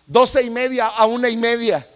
[0.05, 1.87] doce y media a una y media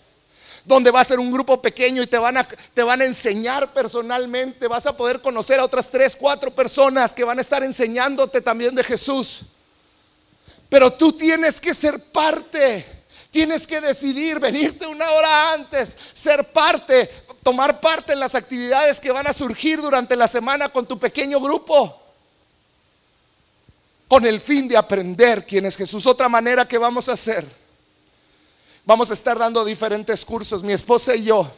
[0.66, 3.72] donde va a ser un grupo pequeño y te van, a, te van a enseñar
[3.72, 4.68] personalmente.
[4.68, 8.74] Vas a poder conocer a otras tres, cuatro personas que van a estar enseñándote también
[8.74, 9.42] de Jesús.
[10.70, 12.86] Pero tú tienes que ser parte.
[13.30, 17.10] Tienes que decidir venirte una hora antes, ser parte,
[17.44, 21.40] tomar parte en las actividades que van a surgir durante la semana con tu pequeño
[21.40, 22.02] grupo.
[24.08, 26.08] Con el fin de aprender quién es Jesús.
[26.08, 27.46] Otra manera que vamos a hacer
[28.88, 30.62] Vamos a estar dando diferentes cursos.
[30.62, 31.52] Mi esposa y yo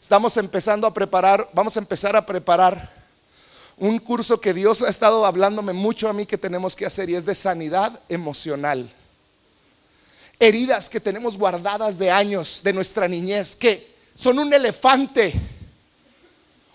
[0.00, 2.90] estamos empezando a preparar, vamos a empezar a preparar
[3.76, 7.14] un curso que Dios ha estado hablándome mucho a mí que tenemos que hacer y
[7.14, 8.90] es de sanidad emocional.
[10.40, 15.30] Heridas que tenemos guardadas de años de nuestra niñez, que son un elefante,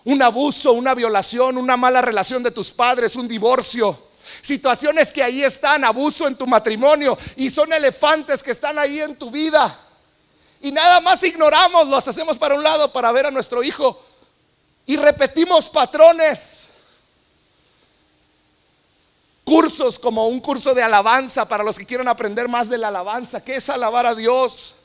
[0.04, 4.09] un abuso, una violación, una mala relación de tus padres, un divorcio
[4.42, 9.16] Situaciones que ahí están, abuso en tu matrimonio y son elefantes que están ahí en
[9.16, 9.78] tu vida.
[10.60, 14.02] Y nada más ignoramos, los hacemos para un lado para ver a nuestro hijo
[14.86, 16.68] y repetimos patrones.
[19.44, 23.42] Cursos como un curso de alabanza para los que quieren aprender más de la alabanza,
[23.42, 24.76] que es alabar a Dios,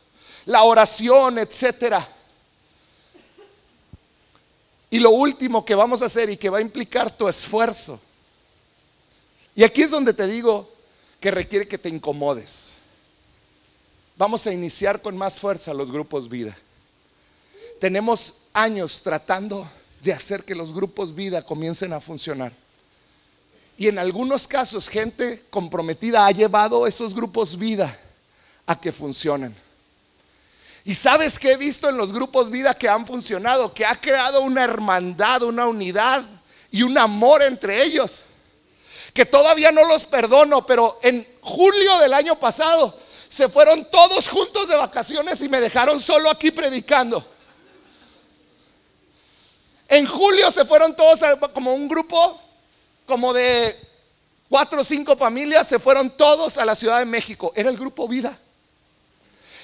[0.45, 2.07] la oración, etcétera.
[4.89, 7.99] Y lo último que vamos a hacer y que va a implicar tu esfuerzo.
[9.55, 10.69] Y aquí es donde te digo
[11.19, 12.75] que requiere que te incomodes.
[14.17, 16.55] Vamos a iniciar con más fuerza los grupos vida.
[17.79, 19.67] Tenemos años tratando
[20.01, 22.53] de hacer que los grupos vida comiencen a funcionar.
[23.77, 27.97] Y en algunos casos gente comprometida ha llevado esos grupos vida
[28.65, 29.55] a que funcionen.
[30.85, 34.41] Y sabes que he visto en los grupos vida que han funcionado, que ha creado
[34.41, 36.23] una hermandad, una unidad
[36.71, 38.24] y un amor entre ellos.
[39.15, 42.95] Que todavía no los perdono, pero en julio del año pasado
[43.29, 47.25] se fueron todos juntos de vacaciones y me dejaron solo aquí predicando.
[49.87, 51.21] En julio se fueron todos
[51.53, 52.41] como un grupo,
[53.05, 53.75] como de
[54.49, 57.53] cuatro o cinco familias, se fueron todos a la Ciudad de México.
[57.55, 58.37] Era el grupo Vida.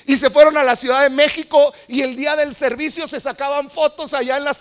[0.05, 3.69] Y se fueron a la Ciudad de México y el día del servicio se sacaban
[3.69, 4.59] fotos allá en las...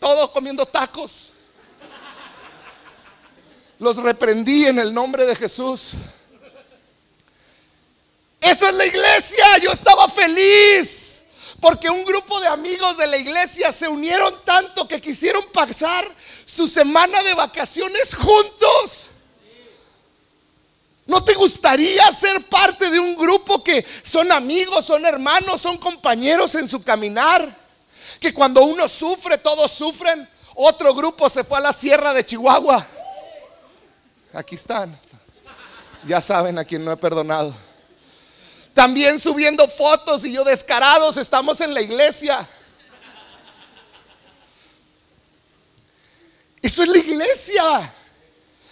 [0.00, 1.29] Todos comiendo tacos.
[3.80, 5.92] Los reprendí en el nombre de Jesús.
[8.38, 9.58] Eso es la iglesia.
[9.62, 11.22] Yo estaba feliz.
[11.60, 16.06] Porque un grupo de amigos de la iglesia se unieron tanto que quisieron pasar
[16.44, 19.10] su semana de vacaciones juntos.
[21.06, 26.54] ¿No te gustaría ser parte de un grupo que son amigos, son hermanos, son compañeros
[26.54, 27.56] en su caminar?
[28.20, 30.28] Que cuando uno sufre, todos sufren.
[30.54, 32.86] Otro grupo se fue a la sierra de Chihuahua.
[34.32, 34.96] Aquí están.
[36.06, 37.54] Ya saben a quién no he perdonado.
[38.72, 42.48] También subiendo fotos y yo descarados estamos en la iglesia.
[46.62, 47.94] Eso es la iglesia.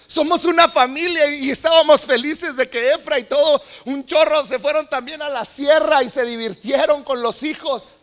[0.07, 4.89] Somos una familia y estábamos felices de que Efra y todo un chorro se fueron
[4.89, 7.97] también a la sierra y se divirtieron con los hijos.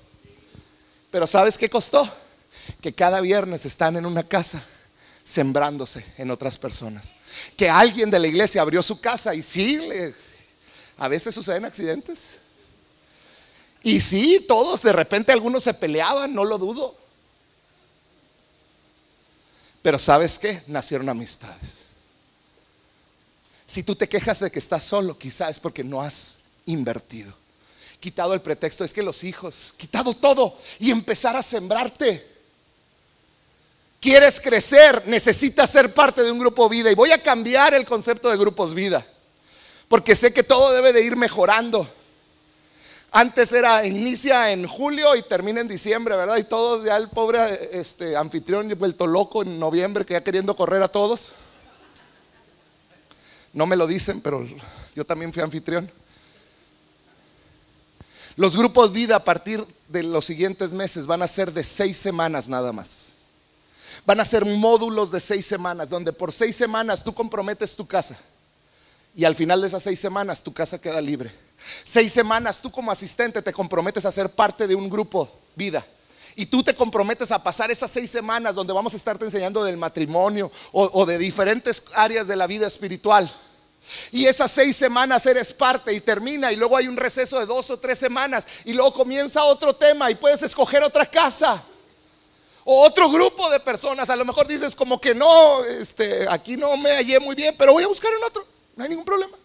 [1.10, 2.08] Pero ¿sabes qué costó?
[2.80, 4.62] Que cada viernes están en una casa
[5.24, 7.14] sembrándose en otras personas.
[7.58, 9.80] Que alguien de la iglesia abrió su casa y sí,
[10.98, 12.39] a veces suceden accidentes.
[13.84, 16.95] Y sí, todos, de repente algunos se peleaban, no lo dudo.
[19.82, 20.63] Pero ¿sabes qué?
[20.65, 21.84] Nacieron amistades.
[23.67, 27.34] Si tú te quejas de que estás solo, quizás es porque no has invertido.
[28.00, 32.35] Quitado el pretexto, es que los hijos, quitado todo y empezar a sembrarte.
[34.06, 36.91] Quieres crecer, necesitas ser parte de un grupo vida.
[36.91, 39.04] Y voy a cambiar el concepto de grupos vida
[39.88, 41.88] porque sé que todo debe de ir mejorando.
[43.12, 46.38] Antes era, inicia en julio y termina en diciembre, ¿verdad?
[46.38, 50.84] Y todos, ya el pobre este, anfitrión vuelto loco en noviembre, que ya queriendo correr
[50.84, 51.32] a todos.
[53.54, 54.46] No me lo dicen, pero
[54.94, 55.89] yo también fui anfitrión.
[58.36, 62.50] Los grupos vida a partir de los siguientes meses van a ser de seis semanas
[62.50, 63.14] nada más.
[64.06, 68.17] Van a ser módulos de seis semanas, donde por seis semanas tú comprometes tu casa
[69.15, 71.32] y al final de esas seis semanas tu casa queda libre.
[71.84, 75.86] Seis semanas tú como asistente te comprometes a ser parte de un grupo vida.
[76.36, 79.78] Y tú te comprometes a pasar esas seis semanas donde vamos a estarte enseñando del
[79.78, 83.34] matrimonio o, de diferentes áreas de la vida espiritual.
[84.12, 87.69] Y esas seis semanas eres parte y termina y luego hay un receso de dos
[87.69, 91.63] o tres semanas y luego comienza otro tema y puedes escoger otra casa
[92.65, 94.10] o otro grupo de personas.
[94.10, 97.71] A lo mejor dices como que no, este, aquí no me hallé muy bien, pero
[97.71, 98.45] voy a buscar en otro.
[98.75, 99.38] No hay ningún problema.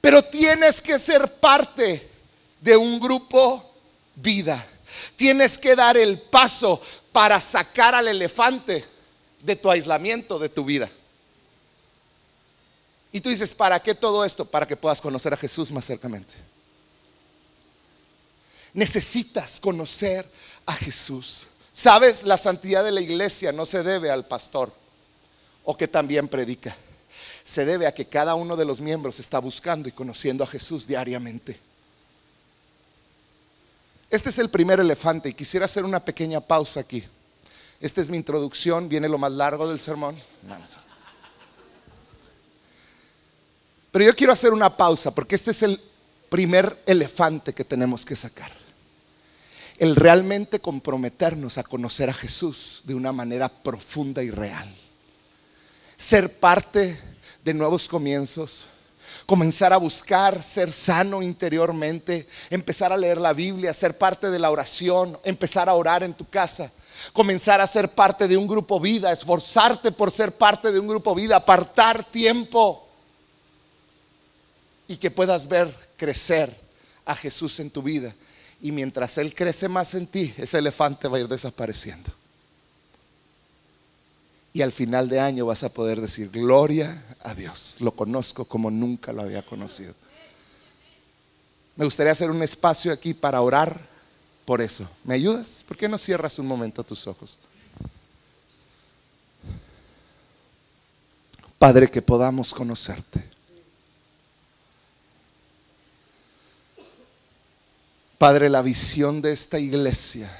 [0.00, 2.08] Pero tienes que ser parte
[2.60, 3.74] de un grupo
[4.14, 4.64] vida.
[5.16, 6.80] Tienes que dar el paso
[7.12, 8.84] para sacar al elefante
[9.40, 10.90] de tu aislamiento, de tu vida.
[13.12, 14.44] Y tú dices, ¿para qué todo esto?
[14.44, 16.34] Para que puedas conocer a Jesús más cercamente.
[18.72, 20.24] Necesitas conocer
[20.70, 21.46] a Jesús.
[21.72, 24.72] Sabes, la santidad de la iglesia no se debe al pastor
[25.64, 26.76] o que también predica
[27.50, 30.86] se debe a que cada uno de los miembros está buscando y conociendo a Jesús
[30.86, 31.58] diariamente.
[34.08, 37.04] Este es el primer elefante y quisiera hacer una pequeña pausa aquí.
[37.80, 40.16] Esta es mi introducción, viene lo más largo del sermón.
[43.90, 45.80] Pero yo quiero hacer una pausa porque este es el
[46.28, 48.59] primer elefante que tenemos que sacar.
[49.80, 54.68] El realmente comprometernos a conocer a Jesús de una manera profunda y real.
[55.96, 57.00] Ser parte
[57.42, 58.66] de nuevos comienzos,
[59.24, 64.50] comenzar a buscar ser sano interiormente, empezar a leer la Biblia, ser parte de la
[64.50, 66.70] oración, empezar a orar en tu casa,
[67.14, 71.14] comenzar a ser parte de un grupo vida, esforzarte por ser parte de un grupo
[71.14, 72.86] vida, apartar tiempo
[74.86, 76.54] y que puedas ver crecer
[77.06, 78.14] a Jesús en tu vida
[78.60, 82.12] Y mientras Él crece más en ti, ese elefante va a ir desapareciendo.
[84.52, 88.70] Y al final de año vas a poder decir, gloria a Dios, lo conozco como
[88.70, 89.94] nunca lo había conocido.
[91.76, 93.80] Me gustaría hacer un espacio aquí para orar
[94.44, 94.88] por eso.
[95.04, 95.64] ¿Me ayudas?
[95.66, 97.38] ¿Por qué no cierras un momento tus ojos?
[101.58, 103.29] Padre, que podamos conocerte.
[108.20, 110.30] Padre, la visión de esta iglesia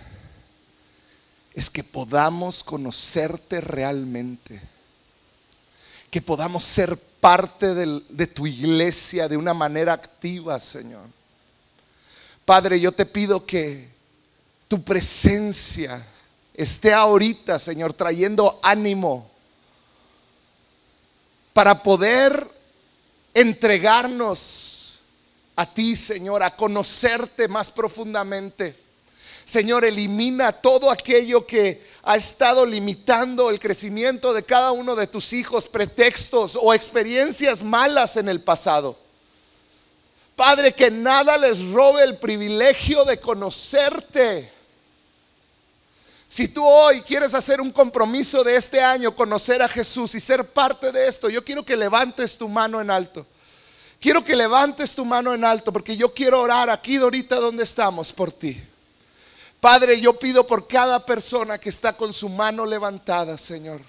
[1.55, 4.61] es que podamos conocerte realmente,
[6.11, 11.07] que podamos ser parte de tu iglesia de una manera activa, Señor.
[12.45, 13.89] Padre, yo te pido que
[14.69, 16.07] tu presencia
[16.53, 19.31] esté ahorita, Señor, trayendo ánimo
[21.55, 22.47] para poder
[23.33, 24.80] entregarnos
[25.61, 28.75] a ti, Señor, a conocerte más profundamente.
[29.45, 35.35] Señor, elimina todo aquello que ha estado limitando el crecimiento de cada uno de tus
[35.35, 38.97] hijos, pretextos o experiencias malas en el pasado.
[40.35, 44.51] Padre, que nada les robe el privilegio de conocerte.
[46.27, 50.43] Si tú hoy quieres hacer un compromiso de este año, conocer a Jesús y ser
[50.55, 53.27] parte de esto, yo quiero que levantes tu mano en alto.
[54.01, 58.13] Quiero que levantes tu mano en alto porque yo quiero orar aquí ahorita donde estamos
[58.13, 58.59] por ti.
[59.61, 63.83] Padre, yo pido por cada persona que está con su mano levantada, Señor.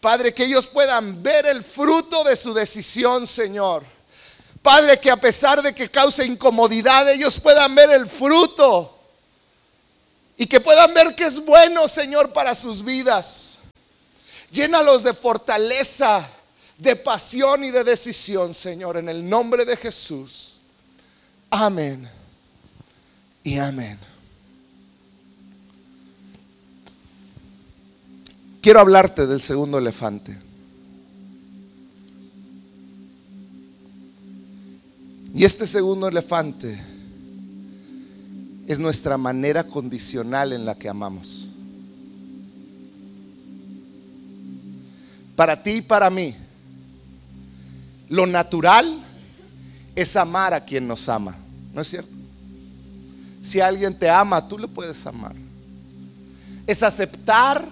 [0.00, 3.82] Padre, que ellos puedan ver el fruto de su decisión, Señor.
[4.62, 8.98] Padre, que a pesar de que cause incomodidad, ellos puedan ver el fruto.
[10.38, 13.58] Y que puedan ver que es bueno, Señor, para sus vidas.
[14.52, 16.28] Llénalos de fortaleza
[16.80, 20.60] de pasión y de decisión, Señor, en el nombre de Jesús.
[21.50, 22.08] Amén
[23.42, 23.98] y amén.
[28.62, 30.36] Quiero hablarte del segundo elefante.
[35.34, 36.80] Y este segundo elefante
[38.66, 41.46] es nuestra manera condicional en la que amamos.
[45.36, 46.34] Para ti y para mí,
[48.10, 49.02] lo natural
[49.94, 51.36] es amar a quien nos ama,
[51.72, 52.10] ¿no es cierto?
[53.40, 55.34] Si alguien te ama, tú le puedes amar.
[56.66, 57.64] Es aceptar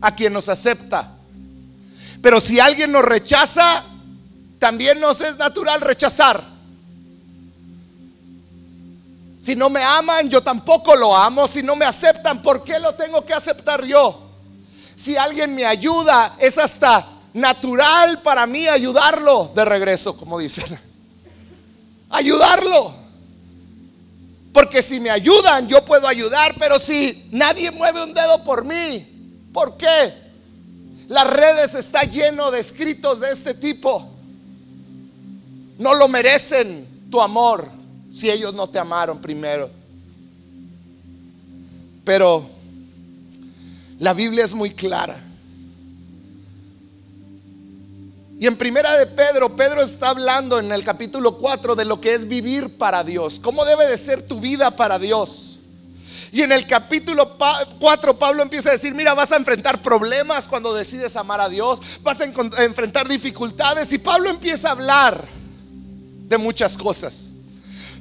[0.00, 1.16] a quien nos acepta.
[2.22, 3.82] Pero si alguien nos rechaza,
[4.58, 6.44] también nos es natural rechazar.
[9.40, 11.48] Si no me aman, yo tampoco lo amo.
[11.48, 14.30] Si no me aceptan, ¿por qué lo tengo que aceptar yo?
[14.94, 20.78] Si alguien me ayuda, es hasta natural para mí ayudarlo de regreso, como dicen.
[22.10, 22.94] Ayudarlo.
[24.52, 29.46] Porque si me ayudan, yo puedo ayudar, pero si nadie mueve un dedo por mí,
[29.52, 30.14] ¿por qué?
[31.08, 34.10] Las redes está lleno de escritos de este tipo.
[35.78, 37.68] No lo merecen tu amor
[38.12, 39.70] si ellos no te amaron primero.
[42.04, 42.48] Pero
[43.98, 45.27] la Biblia es muy clara.
[48.40, 52.14] Y en primera de Pedro, Pedro está hablando en el capítulo 4 de lo que
[52.14, 55.58] es vivir para Dios, cómo debe de ser tu vida para Dios.
[56.30, 57.36] Y en el capítulo
[57.80, 61.80] 4 Pablo empieza a decir, mira, vas a enfrentar problemas cuando decides amar a Dios,
[62.02, 65.26] vas a enfrentar dificultades y Pablo empieza a hablar
[66.28, 67.30] de muchas cosas.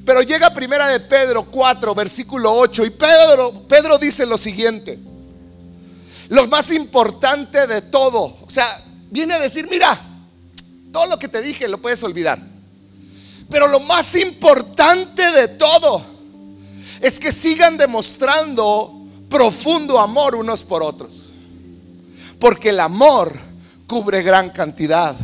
[0.06, 5.00] Pero llega primera de Pedro 4, versículo 8 y Pedro, Pedro dice lo siguiente,
[6.30, 10.00] lo más importante de todo, o sea, viene a decir, mira,
[10.98, 12.40] todo lo que te dije lo puedes olvidar.
[13.52, 16.04] Pero lo más importante de todo
[17.00, 21.30] es que sigan demostrando profundo amor unos por otros.
[22.40, 23.32] Porque el amor
[23.86, 25.16] cubre gran cantidad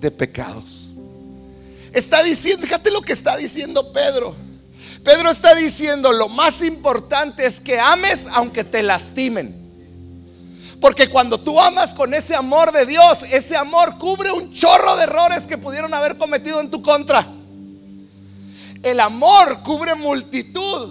[0.00, 0.92] de pecados.
[1.94, 4.36] Está diciendo, fíjate lo que está diciendo Pedro.
[5.02, 9.61] Pedro está diciendo, lo más importante es que ames aunque te lastimen.
[10.82, 15.04] Porque cuando tú amas con ese amor de Dios, ese amor cubre un chorro de
[15.04, 17.24] errores que pudieron haber cometido en tu contra.
[18.82, 20.90] El amor cubre multitud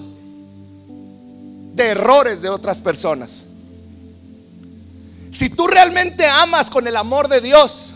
[1.75, 3.43] de errores de otras personas.
[5.29, 7.93] Si tú realmente amas con el amor de Dios,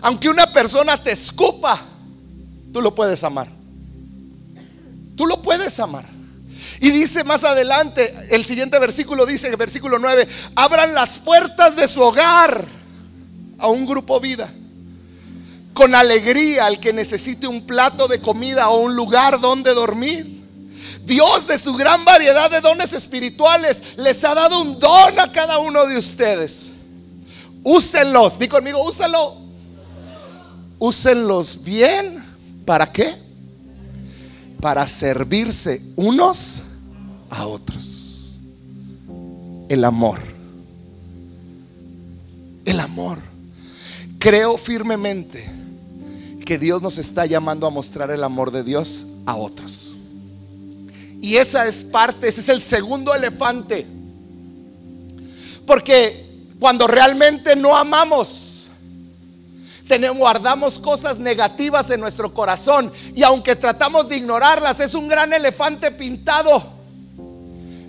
[0.00, 1.78] aunque una persona te escupa,
[2.72, 3.48] tú lo puedes amar.
[5.14, 6.06] Tú lo puedes amar.
[6.80, 12.00] Y dice más adelante, el siguiente versículo dice, versículo 9, abran las puertas de su
[12.00, 12.66] hogar
[13.58, 14.52] a un grupo vida.
[15.72, 20.42] Con alegría al que necesite un plato de comida o un lugar donde dormir.
[21.04, 25.58] Dios de su gran variedad de dones espirituales les ha dado un don a cada
[25.58, 26.68] uno de ustedes.
[27.62, 28.38] Úsenlos.
[28.38, 29.36] Di conmigo, úsalo.
[30.78, 32.24] Úsenlos bien.
[32.66, 33.21] ¿Para qué?
[34.62, 36.62] Para servirse unos
[37.28, 38.38] a otros.
[39.68, 40.20] El amor.
[42.64, 43.18] El amor.
[44.18, 45.50] Creo firmemente
[46.46, 49.96] que Dios nos está llamando a mostrar el amor de Dios a otros.
[51.20, 53.86] Y esa es parte, ese es el segundo elefante.
[55.66, 58.51] Porque cuando realmente no amamos,
[59.88, 65.32] tenemos, guardamos cosas negativas en nuestro corazón y aunque tratamos de ignorarlas, es un gran
[65.32, 66.82] elefante pintado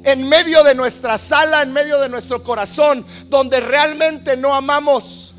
[0.04, 5.34] en medio de nuestra sala, en medio de nuestro corazón, donde realmente no amamos.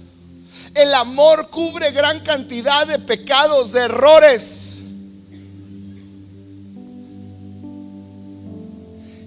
[0.74, 4.82] El amor cubre gran cantidad de pecados, de errores.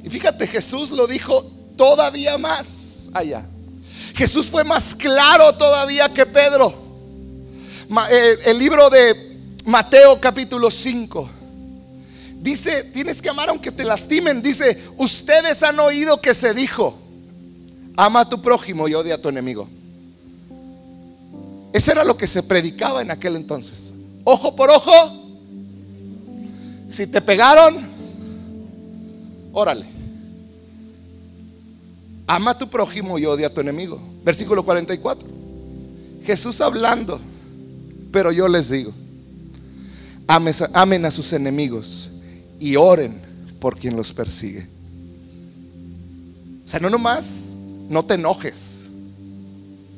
[0.03, 1.43] Y fíjate, Jesús lo dijo
[1.77, 3.45] todavía más allá.
[4.15, 6.86] Jesús fue más claro todavía que Pedro.
[7.89, 9.15] Eh, el libro de
[9.65, 11.29] Mateo capítulo 5.
[12.41, 14.41] Dice, tienes que amar aunque te lastimen.
[14.41, 16.97] Dice, ustedes han oído que se dijo,
[17.95, 19.67] ama a tu prójimo y odia a tu enemigo.
[21.71, 23.93] Eso era lo que se predicaba en aquel entonces.
[24.23, 24.91] Ojo por ojo.
[26.89, 27.75] Si te pegaron,
[29.53, 29.85] órale.
[32.27, 34.01] Ama a tu prójimo y odia a tu enemigo.
[34.23, 35.27] Versículo 44.
[36.25, 37.21] Jesús hablando,
[38.11, 38.93] pero yo les digo,
[40.27, 42.11] amen a sus enemigos
[42.59, 43.19] y oren
[43.59, 44.67] por quien los persigue.
[46.65, 47.55] O sea, no nomás,
[47.89, 48.89] no te enojes,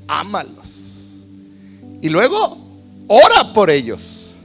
[0.07, 1.24] ámalos.
[2.01, 2.57] Y luego,
[3.07, 4.36] ora por ellos.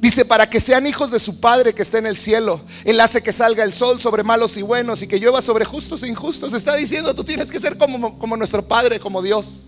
[0.00, 2.60] Dice, para que sean hijos de su Padre que está en el cielo.
[2.84, 6.02] Él hace que salga el sol sobre malos y buenos y que llueva sobre justos
[6.02, 6.52] e injustos.
[6.52, 9.66] Está diciendo, tú tienes que ser como, como nuestro Padre, como Dios.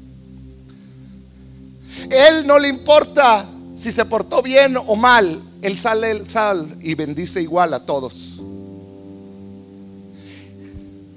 [2.11, 5.42] Él no le importa si se portó bien o mal.
[5.62, 8.40] Él sale el sal y bendice igual a todos.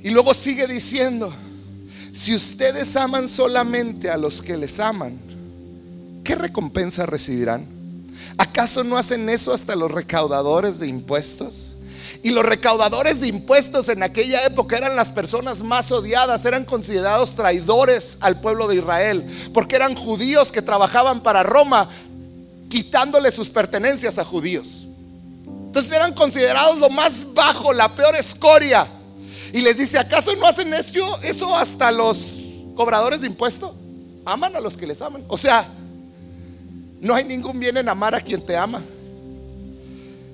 [0.04, 1.32] Y luego sigue diciendo,
[2.12, 5.20] si ustedes aman solamente a los que les aman,
[6.24, 7.68] ¿qué recompensa recibirán?
[8.38, 11.71] ¿Acaso no hacen eso hasta los recaudadores de impuestos?
[12.24, 17.36] Y los recaudadores de impuestos en aquella época eran las personas más odiadas, eran considerados
[17.36, 21.88] traidores al pueblo de Israel, porque eran judíos que trabajaban para Roma,
[22.70, 24.88] quitándole sus pertenencias a judíos.
[25.72, 28.88] Entonces eran considerados lo más bajo, la peor escoria.
[29.54, 32.34] Y les dice, ¿acaso no hacen eso, eso hasta los
[32.76, 33.72] cobradores de impuestos?
[34.26, 35.24] Aman a los que les aman.
[35.28, 35.68] O sea,
[37.02, 38.82] no hay ningún bien en amar a quien te ama.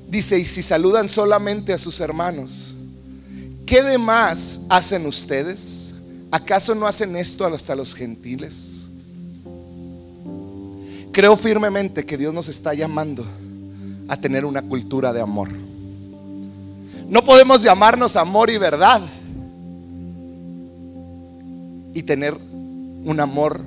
[0.07, 2.73] Dice, y si saludan solamente a sus hermanos,
[3.65, 5.93] ¿qué demás hacen ustedes?
[6.31, 8.89] ¿Acaso no hacen esto hasta los gentiles?
[11.11, 13.25] Creo firmemente que Dios nos está llamando
[14.07, 15.49] a tener una cultura de amor.
[17.09, 19.01] No podemos llamarnos amor y verdad
[21.93, 23.61] y tener un amor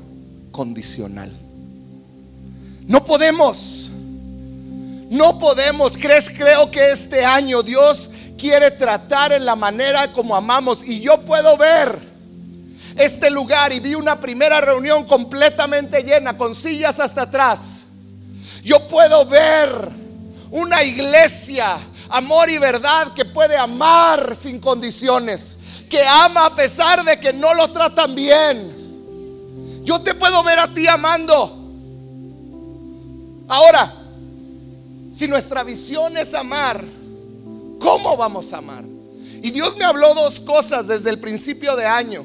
[0.53, 1.32] condicional.
[2.86, 3.80] No podemos.
[5.11, 5.99] No podemos.
[5.99, 6.31] ¿Crees?
[6.31, 10.87] Creo que este año Dios quiere tratar en la manera como amamos.
[10.87, 11.99] Y yo puedo ver
[12.97, 17.83] este lugar y vi una primera reunión completamente llena, con sillas hasta atrás.
[18.63, 19.91] Yo puedo ver
[20.53, 21.77] una iglesia
[22.09, 25.59] amor y verdad que puede amar sin condiciones,
[25.89, 29.83] que ama a pesar de que no lo tratan bien.
[29.83, 31.57] Yo te puedo ver a ti amando.
[33.49, 33.99] Ahora,
[35.13, 36.85] si nuestra visión es amar,
[37.79, 38.85] ¿cómo vamos a amar?
[39.43, 42.25] Y Dios me habló dos cosas desde el principio de año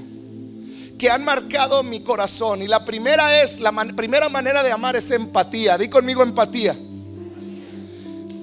[0.98, 2.62] que han marcado mi corazón.
[2.62, 5.78] Y la primera es, la primera manera de amar es empatía.
[5.78, 6.78] Di conmigo empatía.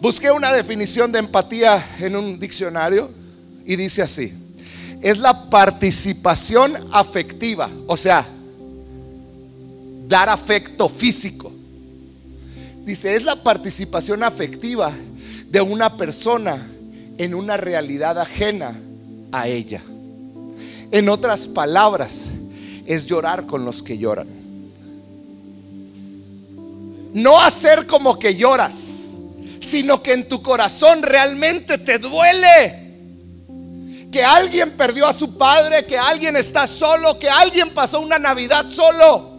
[0.01, 3.09] Busqué una definición de empatía en un diccionario
[3.65, 4.33] y dice así,
[5.01, 8.27] es la participación afectiva, o sea,
[10.09, 11.53] dar afecto físico.
[12.85, 14.93] Dice, es la participación afectiva
[15.49, 16.67] de una persona
[17.19, 18.79] en una realidad ajena
[19.31, 19.83] a ella.
[20.91, 22.29] En otras palabras,
[22.85, 24.27] es llorar con los que lloran.
[27.15, 28.93] No hacer como que lloras
[29.63, 32.81] sino que en tu corazón realmente te duele.
[34.11, 38.67] Que alguien perdió a su padre, que alguien está solo, que alguien pasó una Navidad
[38.69, 39.31] solo,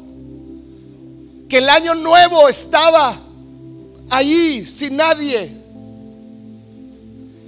[1.48, 3.22] que el año nuevo estaba
[4.10, 5.64] allí sin nadie.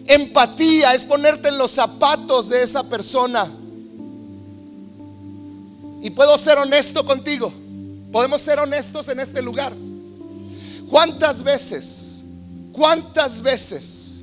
[0.08, 3.52] Empatía es ponerte en los zapatos de esa persona.
[6.02, 7.52] Y puedo ser honesto contigo.
[8.12, 9.74] Podemos ser honestos en este lugar.
[10.90, 12.24] ¿Cuántas veces,
[12.72, 14.22] cuántas veces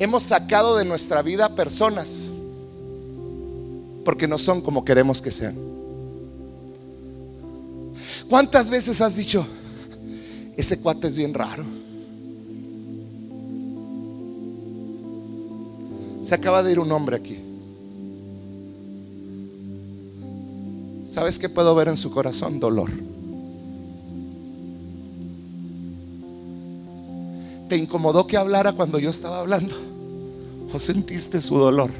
[0.00, 2.30] hemos sacado de nuestra vida personas
[4.04, 5.56] porque no son como queremos que sean?
[8.28, 9.46] ¿Cuántas veces has dicho,
[10.56, 11.64] ese cuate es bien raro?
[16.22, 17.38] Se acaba de ir un hombre aquí.
[21.04, 22.58] ¿Sabes qué puedo ver en su corazón?
[22.58, 22.90] Dolor.
[27.68, 29.74] ¿Te incomodó que hablara cuando yo estaba hablando?
[30.72, 31.90] ¿O sentiste su dolor?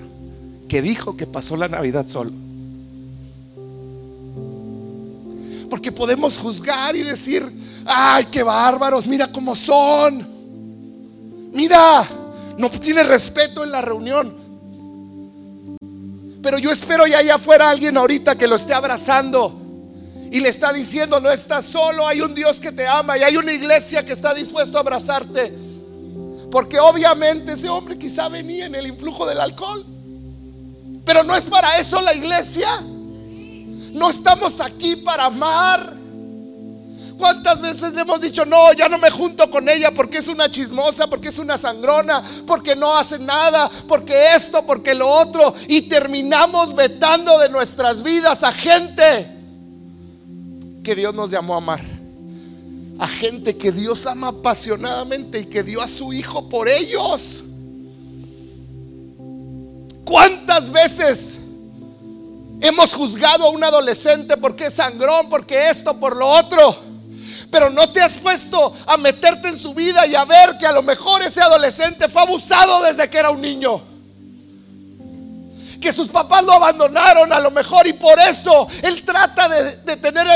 [0.68, 2.32] Que dijo que pasó la Navidad solo.
[5.68, 7.42] Porque podemos juzgar y decir,
[7.86, 10.26] ay, qué bárbaros, mira cómo son.
[11.52, 12.08] Mira,
[12.58, 14.42] no tiene respeto en la reunión.
[16.42, 19.60] Pero yo espero ya allá afuera alguien ahorita que lo esté abrazando
[20.30, 23.36] y le está diciendo, no estás solo, hay un Dios que te ama y hay
[23.36, 25.52] una iglesia que está dispuesto a abrazarte.
[26.50, 29.84] Porque obviamente ese hombre quizá venía en el influjo del alcohol.
[31.04, 32.68] Pero no es para eso la iglesia.
[33.92, 36.01] No estamos aquí para amar.
[37.22, 40.50] ¿Cuántas veces le hemos dicho, no, ya no me junto con ella porque es una
[40.50, 45.54] chismosa, porque es una sangrona, porque no hace nada, porque esto, porque lo otro?
[45.68, 49.38] Y terminamos vetando de nuestras vidas a gente
[50.82, 51.80] que Dios nos llamó a amar.
[52.98, 57.44] A gente que Dios ama apasionadamente y que dio a su hijo por ellos.
[60.04, 61.38] ¿Cuántas veces
[62.60, 66.90] hemos juzgado a un adolescente porque es sangrón, porque esto, por lo otro?
[67.52, 70.72] Pero no te has puesto a meterte en su vida y a ver que a
[70.72, 73.82] lo mejor ese adolescente fue abusado desde que era un niño.
[75.78, 80.26] Que sus papás lo abandonaron a lo mejor y por eso él trata de, tener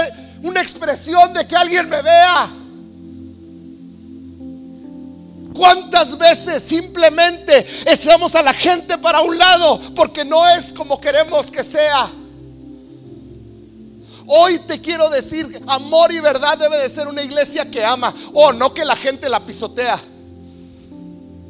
[0.43, 2.51] una expresión de que alguien me vea.
[5.55, 11.51] ¿Cuántas veces simplemente echamos a la gente para un lado porque no es como queremos
[11.51, 12.11] que sea?
[14.27, 18.12] Hoy te quiero decir, amor y verdad debe de ser una iglesia que ama.
[18.33, 20.01] O oh, no que la gente la pisotea.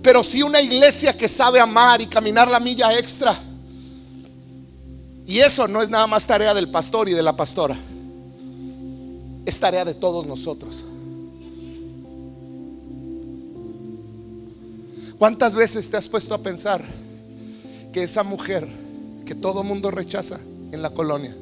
[0.02, 3.36] Pero sí una iglesia que sabe amar y caminar la milla extra.
[5.26, 7.76] Y eso no es nada más tarea del pastor y de la pastora.
[9.46, 10.84] Es tarea de todos nosotros.
[15.18, 16.84] ¿Cuántas veces te has puesto a pensar
[17.92, 18.68] que esa mujer
[19.24, 20.38] que todo mundo rechaza
[20.72, 21.34] en la colonia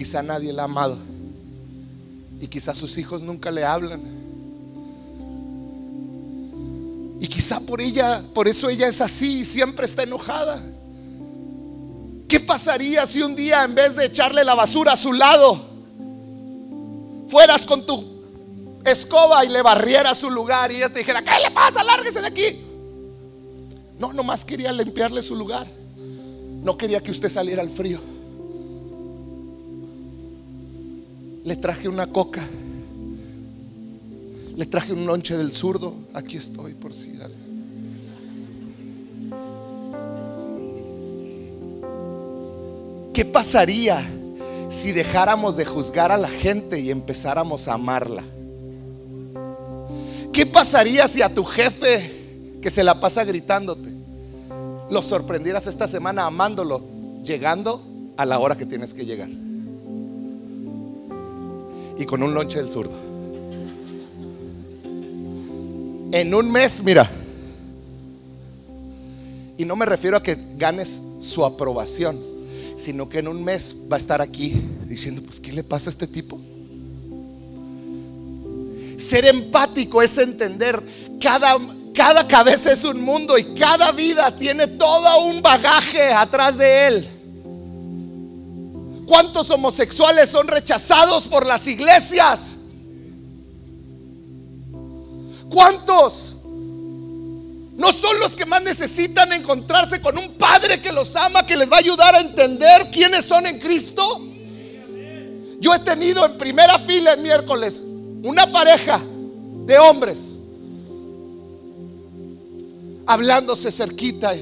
[0.00, 0.96] quizá nadie la ha amado.
[2.40, 4.00] Y quizá sus hijos nunca le hablan.
[7.20, 10.58] Y quizá por ella, por eso ella es así y siempre está enojada.
[12.26, 15.68] ¿Qué pasaría si un día en vez de echarle la basura a su lado,
[17.28, 18.02] fueras con tu
[18.86, 21.84] escoba y le barrieras su lugar y ella te dijera, ¿qué le pasa?
[21.84, 22.58] Lárguese de aquí.
[23.98, 25.66] No, nomás quería limpiarle su lugar.
[26.64, 28.00] No quería que usted saliera al frío.
[31.44, 32.46] Le traje una coca.
[34.56, 35.94] Le traje un lonche del zurdo.
[36.12, 37.10] Aquí estoy por si.
[43.12, 44.02] ¿Qué pasaría
[44.70, 48.22] si dejáramos de juzgar a la gente y empezáramos a amarla?
[50.32, 53.92] ¿Qué pasaría si a tu jefe que se la pasa gritándote
[54.90, 56.82] lo sorprendieras esta semana amándolo,
[57.24, 57.82] llegando
[58.16, 59.28] a la hora que tienes que llegar?
[62.00, 62.96] Y con un lonche del zurdo.
[66.12, 67.08] En un mes, mira.
[69.58, 72.18] Y no me refiero a que ganes su aprobación,
[72.78, 75.92] sino que en un mes va a estar aquí diciendo, pues, ¿qué le pasa a
[75.92, 76.40] este tipo?
[78.96, 80.82] Ser empático es entender
[81.20, 81.58] cada,
[81.94, 87.19] cada cabeza es un mundo y cada vida tiene todo un bagaje atrás de él.
[89.10, 92.58] ¿Cuántos homosexuales son rechazados por las iglesias?
[95.48, 96.36] ¿Cuántos?
[96.44, 101.68] No son los que más necesitan encontrarse con un padre que los ama, que les
[101.68, 104.00] va a ayudar a entender quiénes son en Cristo.
[105.58, 107.82] Yo he tenido en primera fila el miércoles
[108.22, 109.02] una pareja
[109.66, 110.36] de hombres
[113.06, 114.36] hablándose cerquita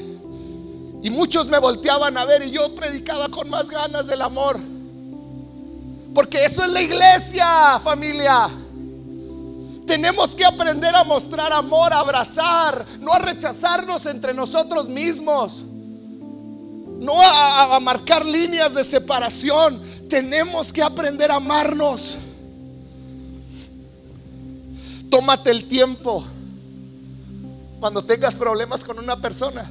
[1.02, 4.58] y muchos me volteaban a ver y yo predicaba con más ganas del amor.
[6.14, 8.48] Porque eso es la iglesia, familia.
[9.86, 15.64] Tenemos que aprender a mostrar amor, a abrazar, no a rechazarnos entre nosotros mismos,
[16.98, 19.80] no a, a marcar líneas de separación.
[20.08, 22.18] Tenemos que aprender a amarnos.
[25.08, 26.24] Tómate el tiempo
[27.78, 29.70] cuando tengas problemas con una persona.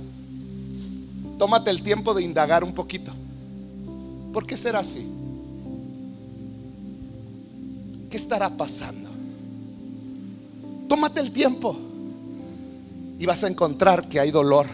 [1.38, 3.12] Tómate el tiempo de indagar un poquito.
[4.34, 5.06] ¿Por qué será así?
[8.10, 9.10] ¿Qué estará pasando?
[10.88, 11.78] Tómate el tiempo
[13.20, 14.68] y vas a encontrar que hay dolor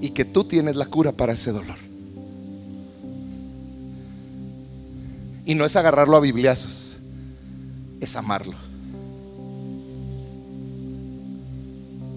[0.00, 1.78] y que tú tienes la cura para ese dolor.
[5.46, 6.98] Y no es agarrarlo a bibliazos,
[8.00, 8.56] es amarlo.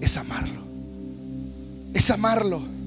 [0.00, 0.60] Es amarlo.
[1.92, 2.77] Es amarlo.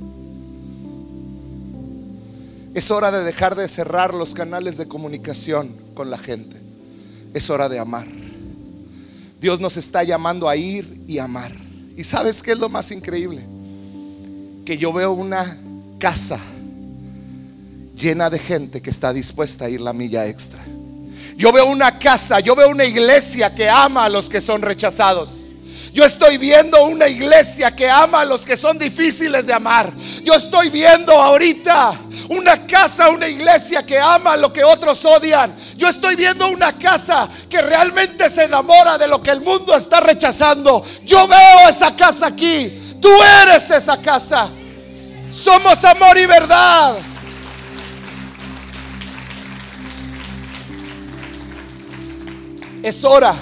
[2.73, 6.61] Es hora de dejar de cerrar los canales de comunicación con la gente.
[7.33, 8.07] Es hora de amar.
[9.41, 11.51] Dios nos está llamando a ir y amar.
[11.97, 13.45] ¿Y sabes qué es lo más increíble?
[14.65, 15.57] Que yo veo una
[15.99, 16.39] casa
[17.95, 20.63] llena de gente que está dispuesta a ir la milla extra.
[21.35, 25.41] Yo veo una casa, yo veo una iglesia que ama a los que son rechazados.
[25.93, 29.93] Yo estoy viendo una iglesia que ama a los que son difíciles de amar.
[30.23, 31.99] Yo estoy viendo ahorita
[32.29, 35.55] una casa, una iglesia que ama lo que otros odian.
[35.77, 39.99] Yo estoy viendo una casa que realmente se enamora de lo que el mundo está
[39.99, 40.83] rechazando.
[41.03, 42.95] Yo veo esa casa aquí.
[43.01, 43.09] Tú
[43.43, 44.49] eres esa casa.
[45.31, 46.95] Somos amor y verdad.
[52.83, 53.35] Es hora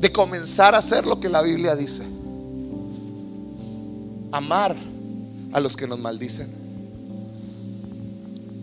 [0.00, 2.02] de comenzar a hacer lo que la Biblia dice.
[4.32, 4.74] Amar
[5.52, 6.57] a los que nos maldicen.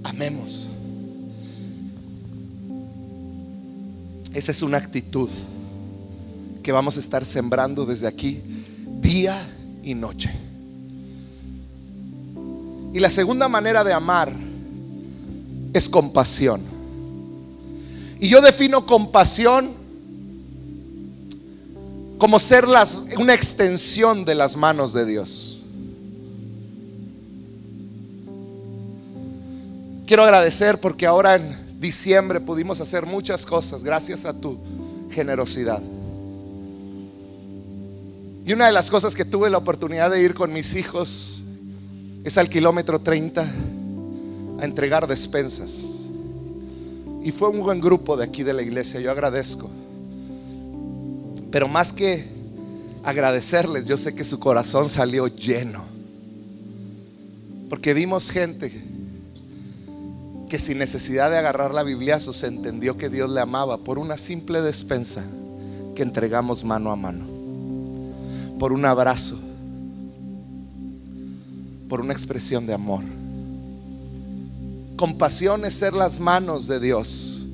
[0.06, 0.68] Amemos.
[4.34, 5.30] Esa es una actitud
[6.62, 8.42] que vamos a estar sembrando desde aquí
[9.02, 9.36] día
[9.82, 10.32] y noche.
[12.94, 14.32] Y la segunda manera de amar
[15.74, 16.62] es compasión.
[18.20, 19.72] Y yo defino compasión
[22.18, 22.66] como ser
[23.18, 25.55] una extensión de las manos de Dios.
[30.06, 34.60] Quiero agradecer porque ahora en diciembre pudimos hacer muchas cosas gracias a tu
[35.10, 35.82] generosidad.
[38.46, 41.42] Y una de las cosas que tuve la oportunidad de ir con mis hijos
[42.24, 43.52] es al kilómetro 30
[44.60, 46.06] a entregar despensas.
[47.24, 49.72] Y fue un buen grupo de aquí de la iglesia, yo agradezco.
[51.50, 52.28] Pero más que
[53.04, 55.84] agradecerles, yo sé que su corazón salió lleno.
[57.72, 58.95] Porque vimos gente
[60.50, 64.18] que sin necesidad de agarrar la Biblia se entendió que Dios le amaba por una
[64.18, 65.24] simple despensa
[65.96, 67.26] que entregamos mano a mano.
[68.60, 69.40] Por un abrazo.
[71.90, 73.04] Por una expresión de amor.
[74.96, 77.46] Compasión es ser las manos de Dios.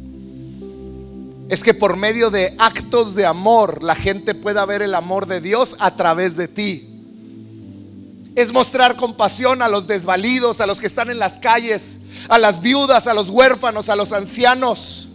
[1.49, 5.41] Es que por medio de actos de amor la gente pueda ver el amor de
[5.41, 6.90] Dios a través de ti.
[8.35, 12.61] Es mostrar compasión a los desvalidos, a los que están en las calles, a las
[12.61, 15.09] viudas, a los huérfanos, a los ancianos.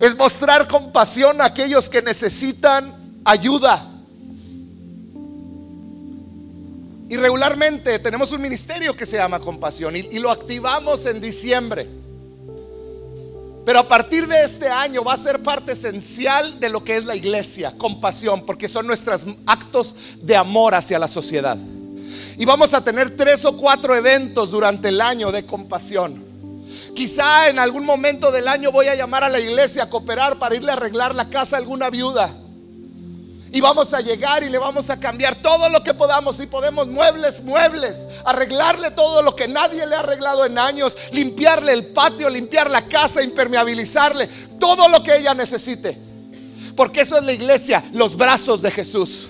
[0.00, 3.88] Es mostrar compasión a aquellos que necesitan ayuda.
[7.08, 11.86] Y regularmente tenemos un ministerio que se llama compasión y, y, lo activamos en diciembre.
[13.66, 17.04] Pero a partir de este año va a ser parte esencial de lo que es
[17.04, 21.58] la iglesia, compasión, porque son nuestros actos de amor hacia la sociedad.
[22.38, 26.24] Y vamos a tener tres o cuatro eventos durante el año de compasión.
[26.94, 30.54] Quizá en algún momento del año voy a llamar a la iglesia a cooperar para
[30.54, 32.34] irle a arreglar la casa a alguna viuda.
[33.54, 36.36] Y vamos a llegar y le vamos a cambiar todo lo que podamos.
[36.36, 38.08] Si podemos, muebles, muebles.
[38.24, 40.96] Arreglarle todo lo que nadie le ha arreglado en años.
[41.12, 44.26] Limpiarle el patio, limpiar la casa, impermeabilizarle.
[44.58, 45.98] Todo lo que ella necesite.
[46.74, 49.28] Porque eso es la iglesia, los brazos de Jesús.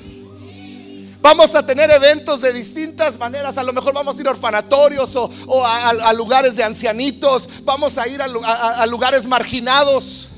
[1.23, 3.57] Vamos a tener eventos de distintas maneras.
[3.57, 7.49] A lo mejor vamos a ir a orfanatorios o, a, lugares de ancianitos.
[7.65, 10.29] Vamos a ir a, a lugares marginados.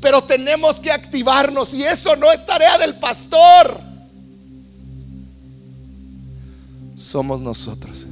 [0.00, 3.80] Pero tenemos que activarnos y eso no es tarea del pastor.
[6.96, 8.06] Somos nosotros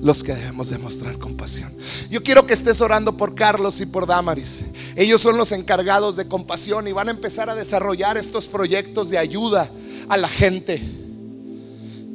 [0.00, 1.72] los que debemos demostrar compasión.
[2.10, 4.60] Yo quiero que estés orando por Carlos y por Damaris.
[4.96, 9.18] Ellos son los encargados de compasión y van a empezar a desarrollar estos proyectos de
[9.18, 9.70] ayuda
[10.08, 10.80] a la gente,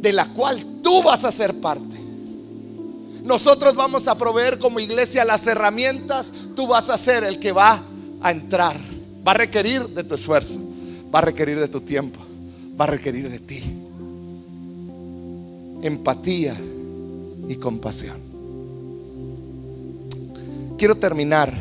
[0.04, 1.98] de la cual tú vas a ser parte.
[3.24, 7.82] Nosotros vamos a proveer como iglesia las herramientas, tú vas a ser el que va
[8.22, 8.94] a entrar
[9.26, 10.60] Va a requerir de tu esfuerzo,
[11.14, 12.20] va a requerir de tu tiempo,
[12.80, 13.64] va a requerir de ti.
[15.82, 16.56] Empatía
[17.48, 18.22] y compasión.
[20.78, 21.54] Quiero terminar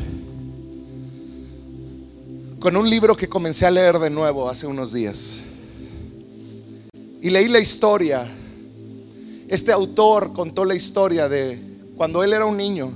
[2.59, 5.41] con un libro que comencé a leer de nuevo hace unos días.
[7.23, 8.27] Y leí la historia.
[9.47, 11.57] Este autor contó la historia de
[11.97, 12.91] cuando él era un niño,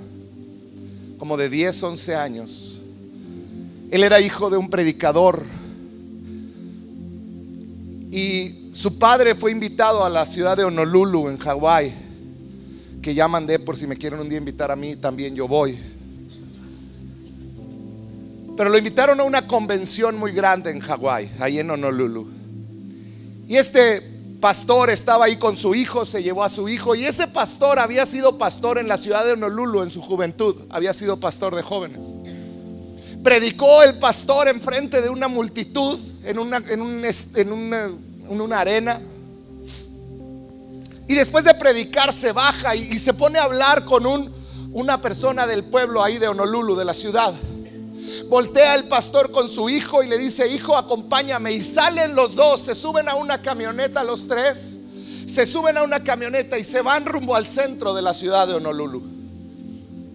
[1.17, 2.79] como de 10, 11 años.
[3.89, 5.45] Él era hijo de un predicador.
[8.11, 11.95] Y su padre fue invitado a la ciudad de Honolulu, en Hawái,
[13.01, 15.79] que ya mandé por si me quieren un día invitar a mí, también yo voy.
[18.57, 22.27] Pero lo invitaron a una convención muy grande en Hawái, ahí en Honolulu.
[23.47, 24.16] Y este
[24.47, 26.95] pastor estaba ahí con su hijo, se llevó a su hijo.
[26.95, 30.93] Y ese pastor había sido pastor en la ciudad de Honolulu en su juventud, había
[30.93, 32.15] sido pastor de jóvenes.
[33.25, 39.01] Predicó el pastor enfrente de una multitud en una, en una, arena.
[41.09, 44.33] Y después de predicar se baja y, y se pone a hablar con un,
[44.73, 47.35] una persona del pueblo ahí de Honolulu, de la ciudad.
[48.29, 51.53] Voltea el pastor con su hijo y le dice, hijo, acompáñame.
[51.53, 54.79] Y salen los dos, se suben a una camioneta los tres,
[55.27, 58.55] se suben a una camioneta y se van rumbo al centro de la ciudad de
[58.55, 59.03] Honolulu.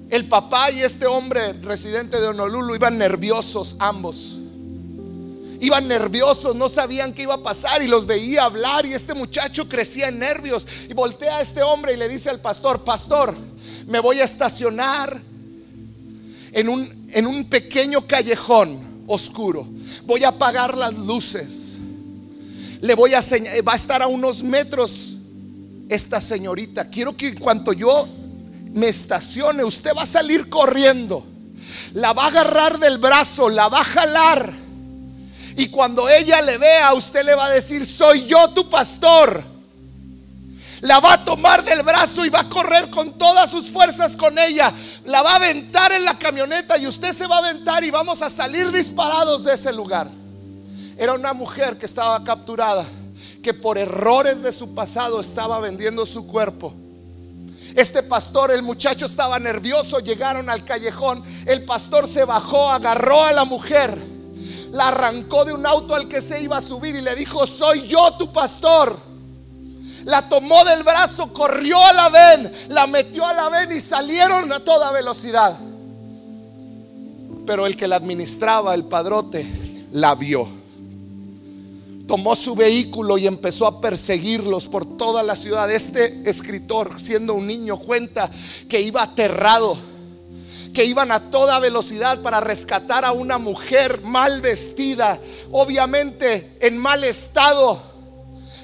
[0.10, 4.38] El papá y este hombre residente de Honolulu iban nerviosos ambos.
[5.62, 9.70] Iban nerviosos, no sabían qué iba a pasar y los veía hablar y este muchacho
[9.70, 10.68] crecía en nervios.
[10.90, 13.38] Y voltea a este hombre y le dice al pastor, pastor,
[13.88, 15.22] me voy a estacionar
[16.52, 19.68] en un en un pequeño callejón oscuro.
[20.06, 21.78] Voy a apagar las luces.
[22.82, 25.18] Le voy a señalar, va a estar a unos metros
[25.90, 26.90] esta señorita.
[26.90, 28.08] Quiero que en cuanto yo
[28.74, 31.26] me estacione, usted va a salir corriendo.
[31.94, 34.54] La va a agarrar del brazo, la va a jalar.
[35.58, 39.51] Y cuando ella le vea, usted le va a decir, soy yo tu pastor
[40.82, 44.38] la va a tomar del brazo y va a correr con todas sus fuerzas con
[44.40, 44.74] ella.
[45.06, 48.22] La va a aventar en la camioneta y usted se va a aventar y vamos
[48.24, 50.10] a salir disparados de ese lugar.
[50.98, 52.86] Era una mujer que estaba capturada,
[53.44, 56.74] que por errores de su pasado estaba vendiendo su cuerpo.
[57.76, 63.32] Este pastor, el muchacho estaba nervioso, llegaron al callejón, el pastor se bajó, agarró a
[63.32, 63.96] la mujer,
[64.72, 67.88] la arrancó de un auto al que se iba a subir y le dijo, soy
[67.88, 69.11] yo tu pastor
[70.06, 74.52] la tomó del brazo, corrió a la ven, la metió a la ven y salieron
[74.52, 75.58] a toda velocidad.
[77.46, 79.46] Pero el que la administraba, el padrote,
[79.92, 80.48] la vio.
[82.08, 85.72] Tomó su vehículo y empezó a perseguirlos por toda la ciudad.
[85.72, 88.30] Este escritor, siendo un niño, cuenta
[88.68, 89.78] que iba aterrado,
[90.74, 95.20] que iban a toda velocidad para rescatar a una mujer mal vestida,
[95.52, 97.91] obviamente en mal estado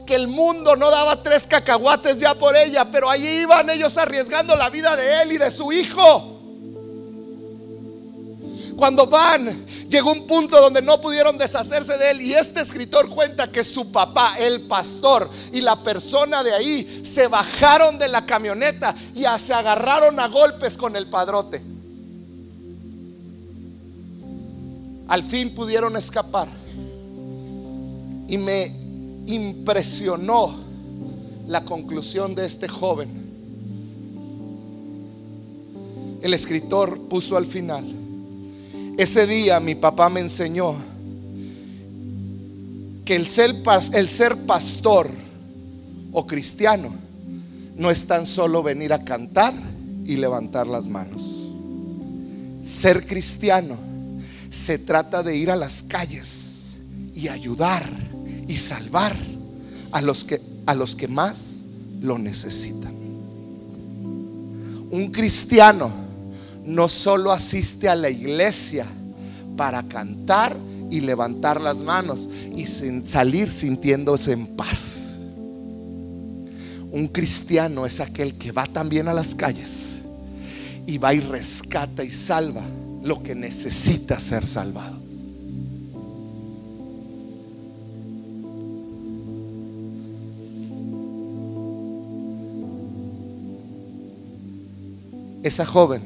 [0.07, 4.55] que el mundo no daba tres cacahuates ya por ella, pero allí iban ellos arriesgando
[4.55, 6.33] la vida de él y de su hijo.
[8.75, 13.51] Cuando van, llegó un punto donde no pudieron deshacerse de él y este escritor cuenta
[13.51, 18.95] que su papá, el pastor y la persona de ahí se bajaron de la camioneta
[19.13, 21.61] y se agarraron a golpes con el padrote.
[25.07, 26.47] Al fin pudieron escapar.
[28.29, 28.86] Y me
[29.27, 30.55] impresionó
[31.45, 33.09] la conclusión de este joven.
[36.21, 37.85] El escritor puso al final,
[38.97, 40.73] ese día mi papá me enseñó
[43.05, 43.53] que el ser,
[43.93, 45.09] el ser pastor
[46.11, 46.93] o cristiano
[47.75, 49.53] no es tan solo venir a cantar
[50.03, 51.47] y levantar las manos.
[52.63, 53.77] Ser cristiano
[54.49, 56.79] se trata de ir a las calles
[57.13, 58.06] y ayudar
[58.47, 59.15] y salvar
[59.91, 61.65] a los que, a los que más
[62.01, 62.93] lo necesitan.
[64.89, 65.91] Un cristiano
[66.65, 68.85] no solo asiste a la iglesia
[69.55, 70.55] para cantar
[70.89, 75.19] y levantar las manos y sin salir sintiéndose en paz.
[76.91, 79.99] Un cristiano es aquel que va también a las calles
[80.85, 82.63] y va y rescata y salva
[83.03, 85.06] lo que necesita ser salvado.
[95.47, 96.01] Esa joven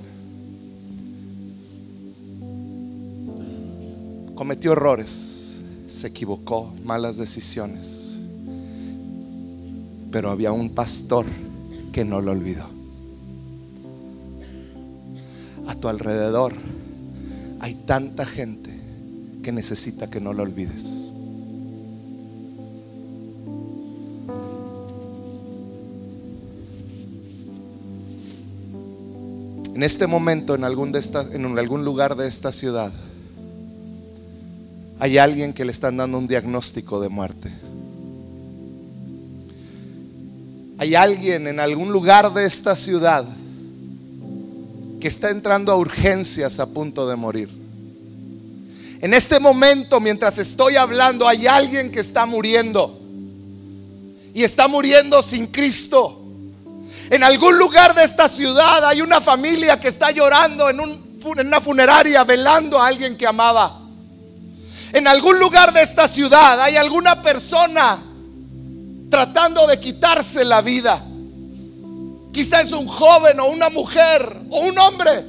[4.35, 8.17] cometió errores, se equivocó, malas decisiones,
[10.11, 11.25] pero había un pastor
[11.91, 12.67] que no lo olvidó.
[15.67, 16.53] A tu alrededor
[17.59, 18.71] hay tanta gente
[19.43, 21.00] que necesita que no la olvides.
[29.81, 32.93] En este momento, en algún, de esta, en algún lugar de esta ciudad,
[34.99, 37.51] hay alguien que le están dando un diagnóstico de muerte.
[40.77, 43.25] Hay alguien en algún lugar de esta ciudad
[44.99, 47.49] que está entrando a urgencias a punto de morir.
[49.01, 53.01] En este momento, mientras estoy hablando, hay alguien que está muriendo.
[54.35, 56.20] Y está muriendo sin Cristo.
[57.11, 62.23] En algún lugar de esta ciudad hay una familia que está llorando en, una funeraria,
[62.23, 63.81] velando a alguien que amaba.
[64.93, 68.01] En algún lugar de esta ciudad hay alguna persona
[69.09, 71.03] tratando de quitarse la vida.
[72.31, 75.25] Quizá es un joven o una mujer o un hombre.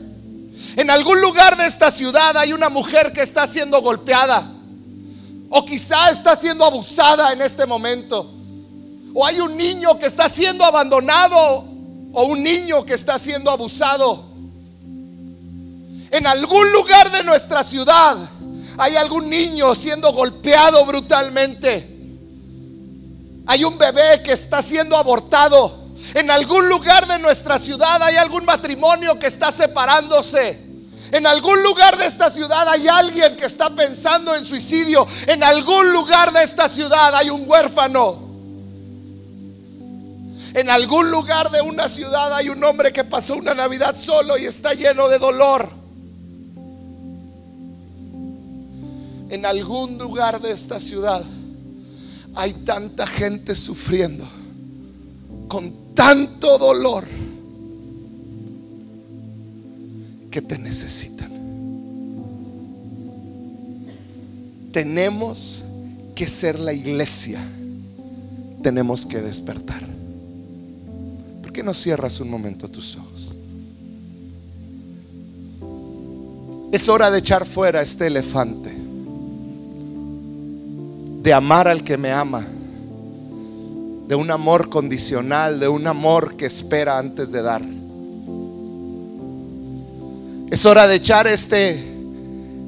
[0.76, 4.52] En algún lugar de esta ciudad hay una mujer que está siendo golpeada.
[5.50, 8.32] O quizá está siendo abusada en este momento.
[9.14, 11.71] O hay un niño que está siendo abandonado.
[12.12, 14.32] O un niño que está siendo abusado.
[16.10, 18.18] En algún lugar de nuestra ciudad
[18.78, 21.88] hay algún niño siendo golpeado brutalmente.
[23.46, 25.80] Hay un bebé que está siendo abortado.
[26.14, 30.72] En algún lugar de nuestra ciudad hay algún matrimonio que está separándose.
[31.12, 35.06] En algún lugar de esta ciudad hay alguien que está pensando en suicidio.
[35.26, 38.31] En algún lugar de esta ciudad hay un huérfano.
[40.54, 44.44] En algún lugar de una ciudad hay un hombre que pasó una Navidad solo y
[44.44, 45.70] está lleno de dolor.
[49.30, 51.24] En algún lugar de esta ciudad
[52.34, 54.28] hay tanta gente sufriendo
[55.48, 57.06] con tanto dolor
[60.30, 61.30] que te necesitan.
[64.72, 65.64] Tenemos
[66.14, 67.42] que ser la iglesia.
[68.62, 69.91] Tenemos que despertar.
[71.52, 73.34] ¿Por qué no cierras un momento tus ojos?
[76.72, 78.74] Es hora de echar fuera este elefante
[81.22, 82.42] de amar al que me ama,
[84.08, 87.60] de un amor condicional, de un amor que espera antes de dar.
[90.50, 91.84] Es hora de echar este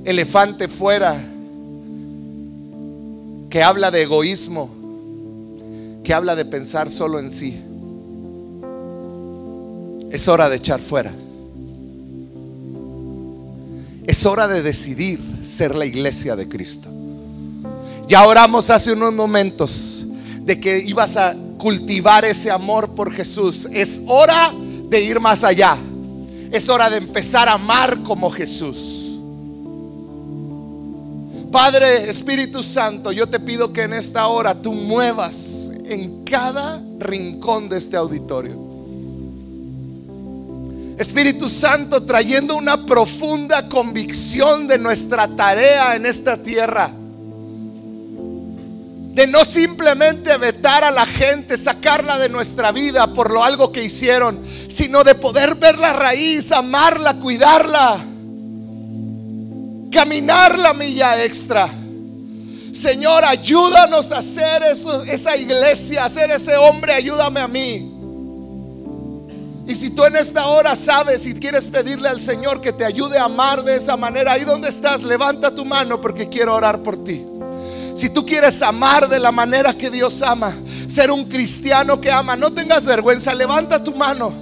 [0.05, 1.25] elefante fuera
[3.49, 4.69] que habla de egoísmo,
[6.05, 7.64] que habla de pensar solo en sí.
[10.15, 11.13] Es hora de echar fuera.
[14.07, 16.89] Es hora de decidir ser la iglesia de Cristo.
[18.07, 20.07] Ya oramos hace unos momentos
[20.43, 23.67] de que ibas a cultivar ese amor por Jesús.
[23.73, 24.55] Es hora
[24.89, 25.77] de ir más allá.
[26.53, 29.19] Es hora de empezar a amar como Jesús.
[31.51, 37.69] Padre, Espíritu Santo, yo te pido que en esta hora tú muevas en cada rincón
[37.69, 38.64] de este auditorio.
[40.99, 46.93] Espíritu Santo, trayendo una profunda convicción de nuestra tarea en esta tierra
[49.15, 53.85] de no simplemente vetar a la gente, sacarla de nuestra vida por lo algo que
[53.85, 58.05] hicieron, sino de poder ver la raíz, amarla, cuidarla,
[59.93, 61.71] caminar la milla extra.
[62.73, 67.94] Señor, ayúdanos a hacer eso, esa iglesia, a ser ese hombre, ayúdame a mí.
[69.67, 73.19] Y si tú en esta hora sabes y quieres pedirle al Señor que te ayude
[73.19, 77.03] a amar de esa manera, ahí donde estás, levanta tu mano porque quiero orar por
[77.03, 77.25] ti.
[77.97, 80.55] Si tú quieres amar de la manera que Dios ama,
[80.89, 84.33] ser un cristiano que ama, no tengas vergüenza, levanta tu mano.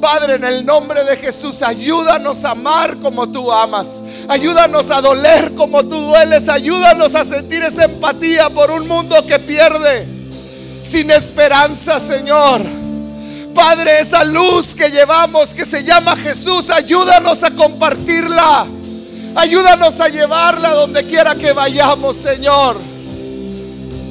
[0.00, 4.02] Padre, en el nombre de Jesús, ayúdanos a amar como tú amas.
[4.26, 6.48] Ayúdanos a doler como tú dueles.
[6.48, 10.08] Ayúdanos a sentir esa empatía por un mundo que pierde
[10.82, 12.81] sin esperanza, Señor.
[13.54, 18.66] Padre, esa luz que llevamos que se llama Jesús, ayúdanos a compartirla.
[19.34, 22.76] Ayúdanos a llevarla donde quiera que vayamos, Señor.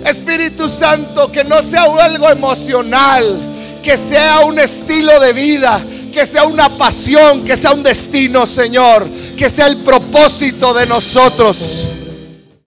[0.05, 3.39] Espíritu Santo, que no sea algo emocional,
[3.83, 5.79] que sea un estilo de vida,
[6.11, 11.87] que sea una pasión, que sea un destino, Señor, que sea el propósito de nosotros.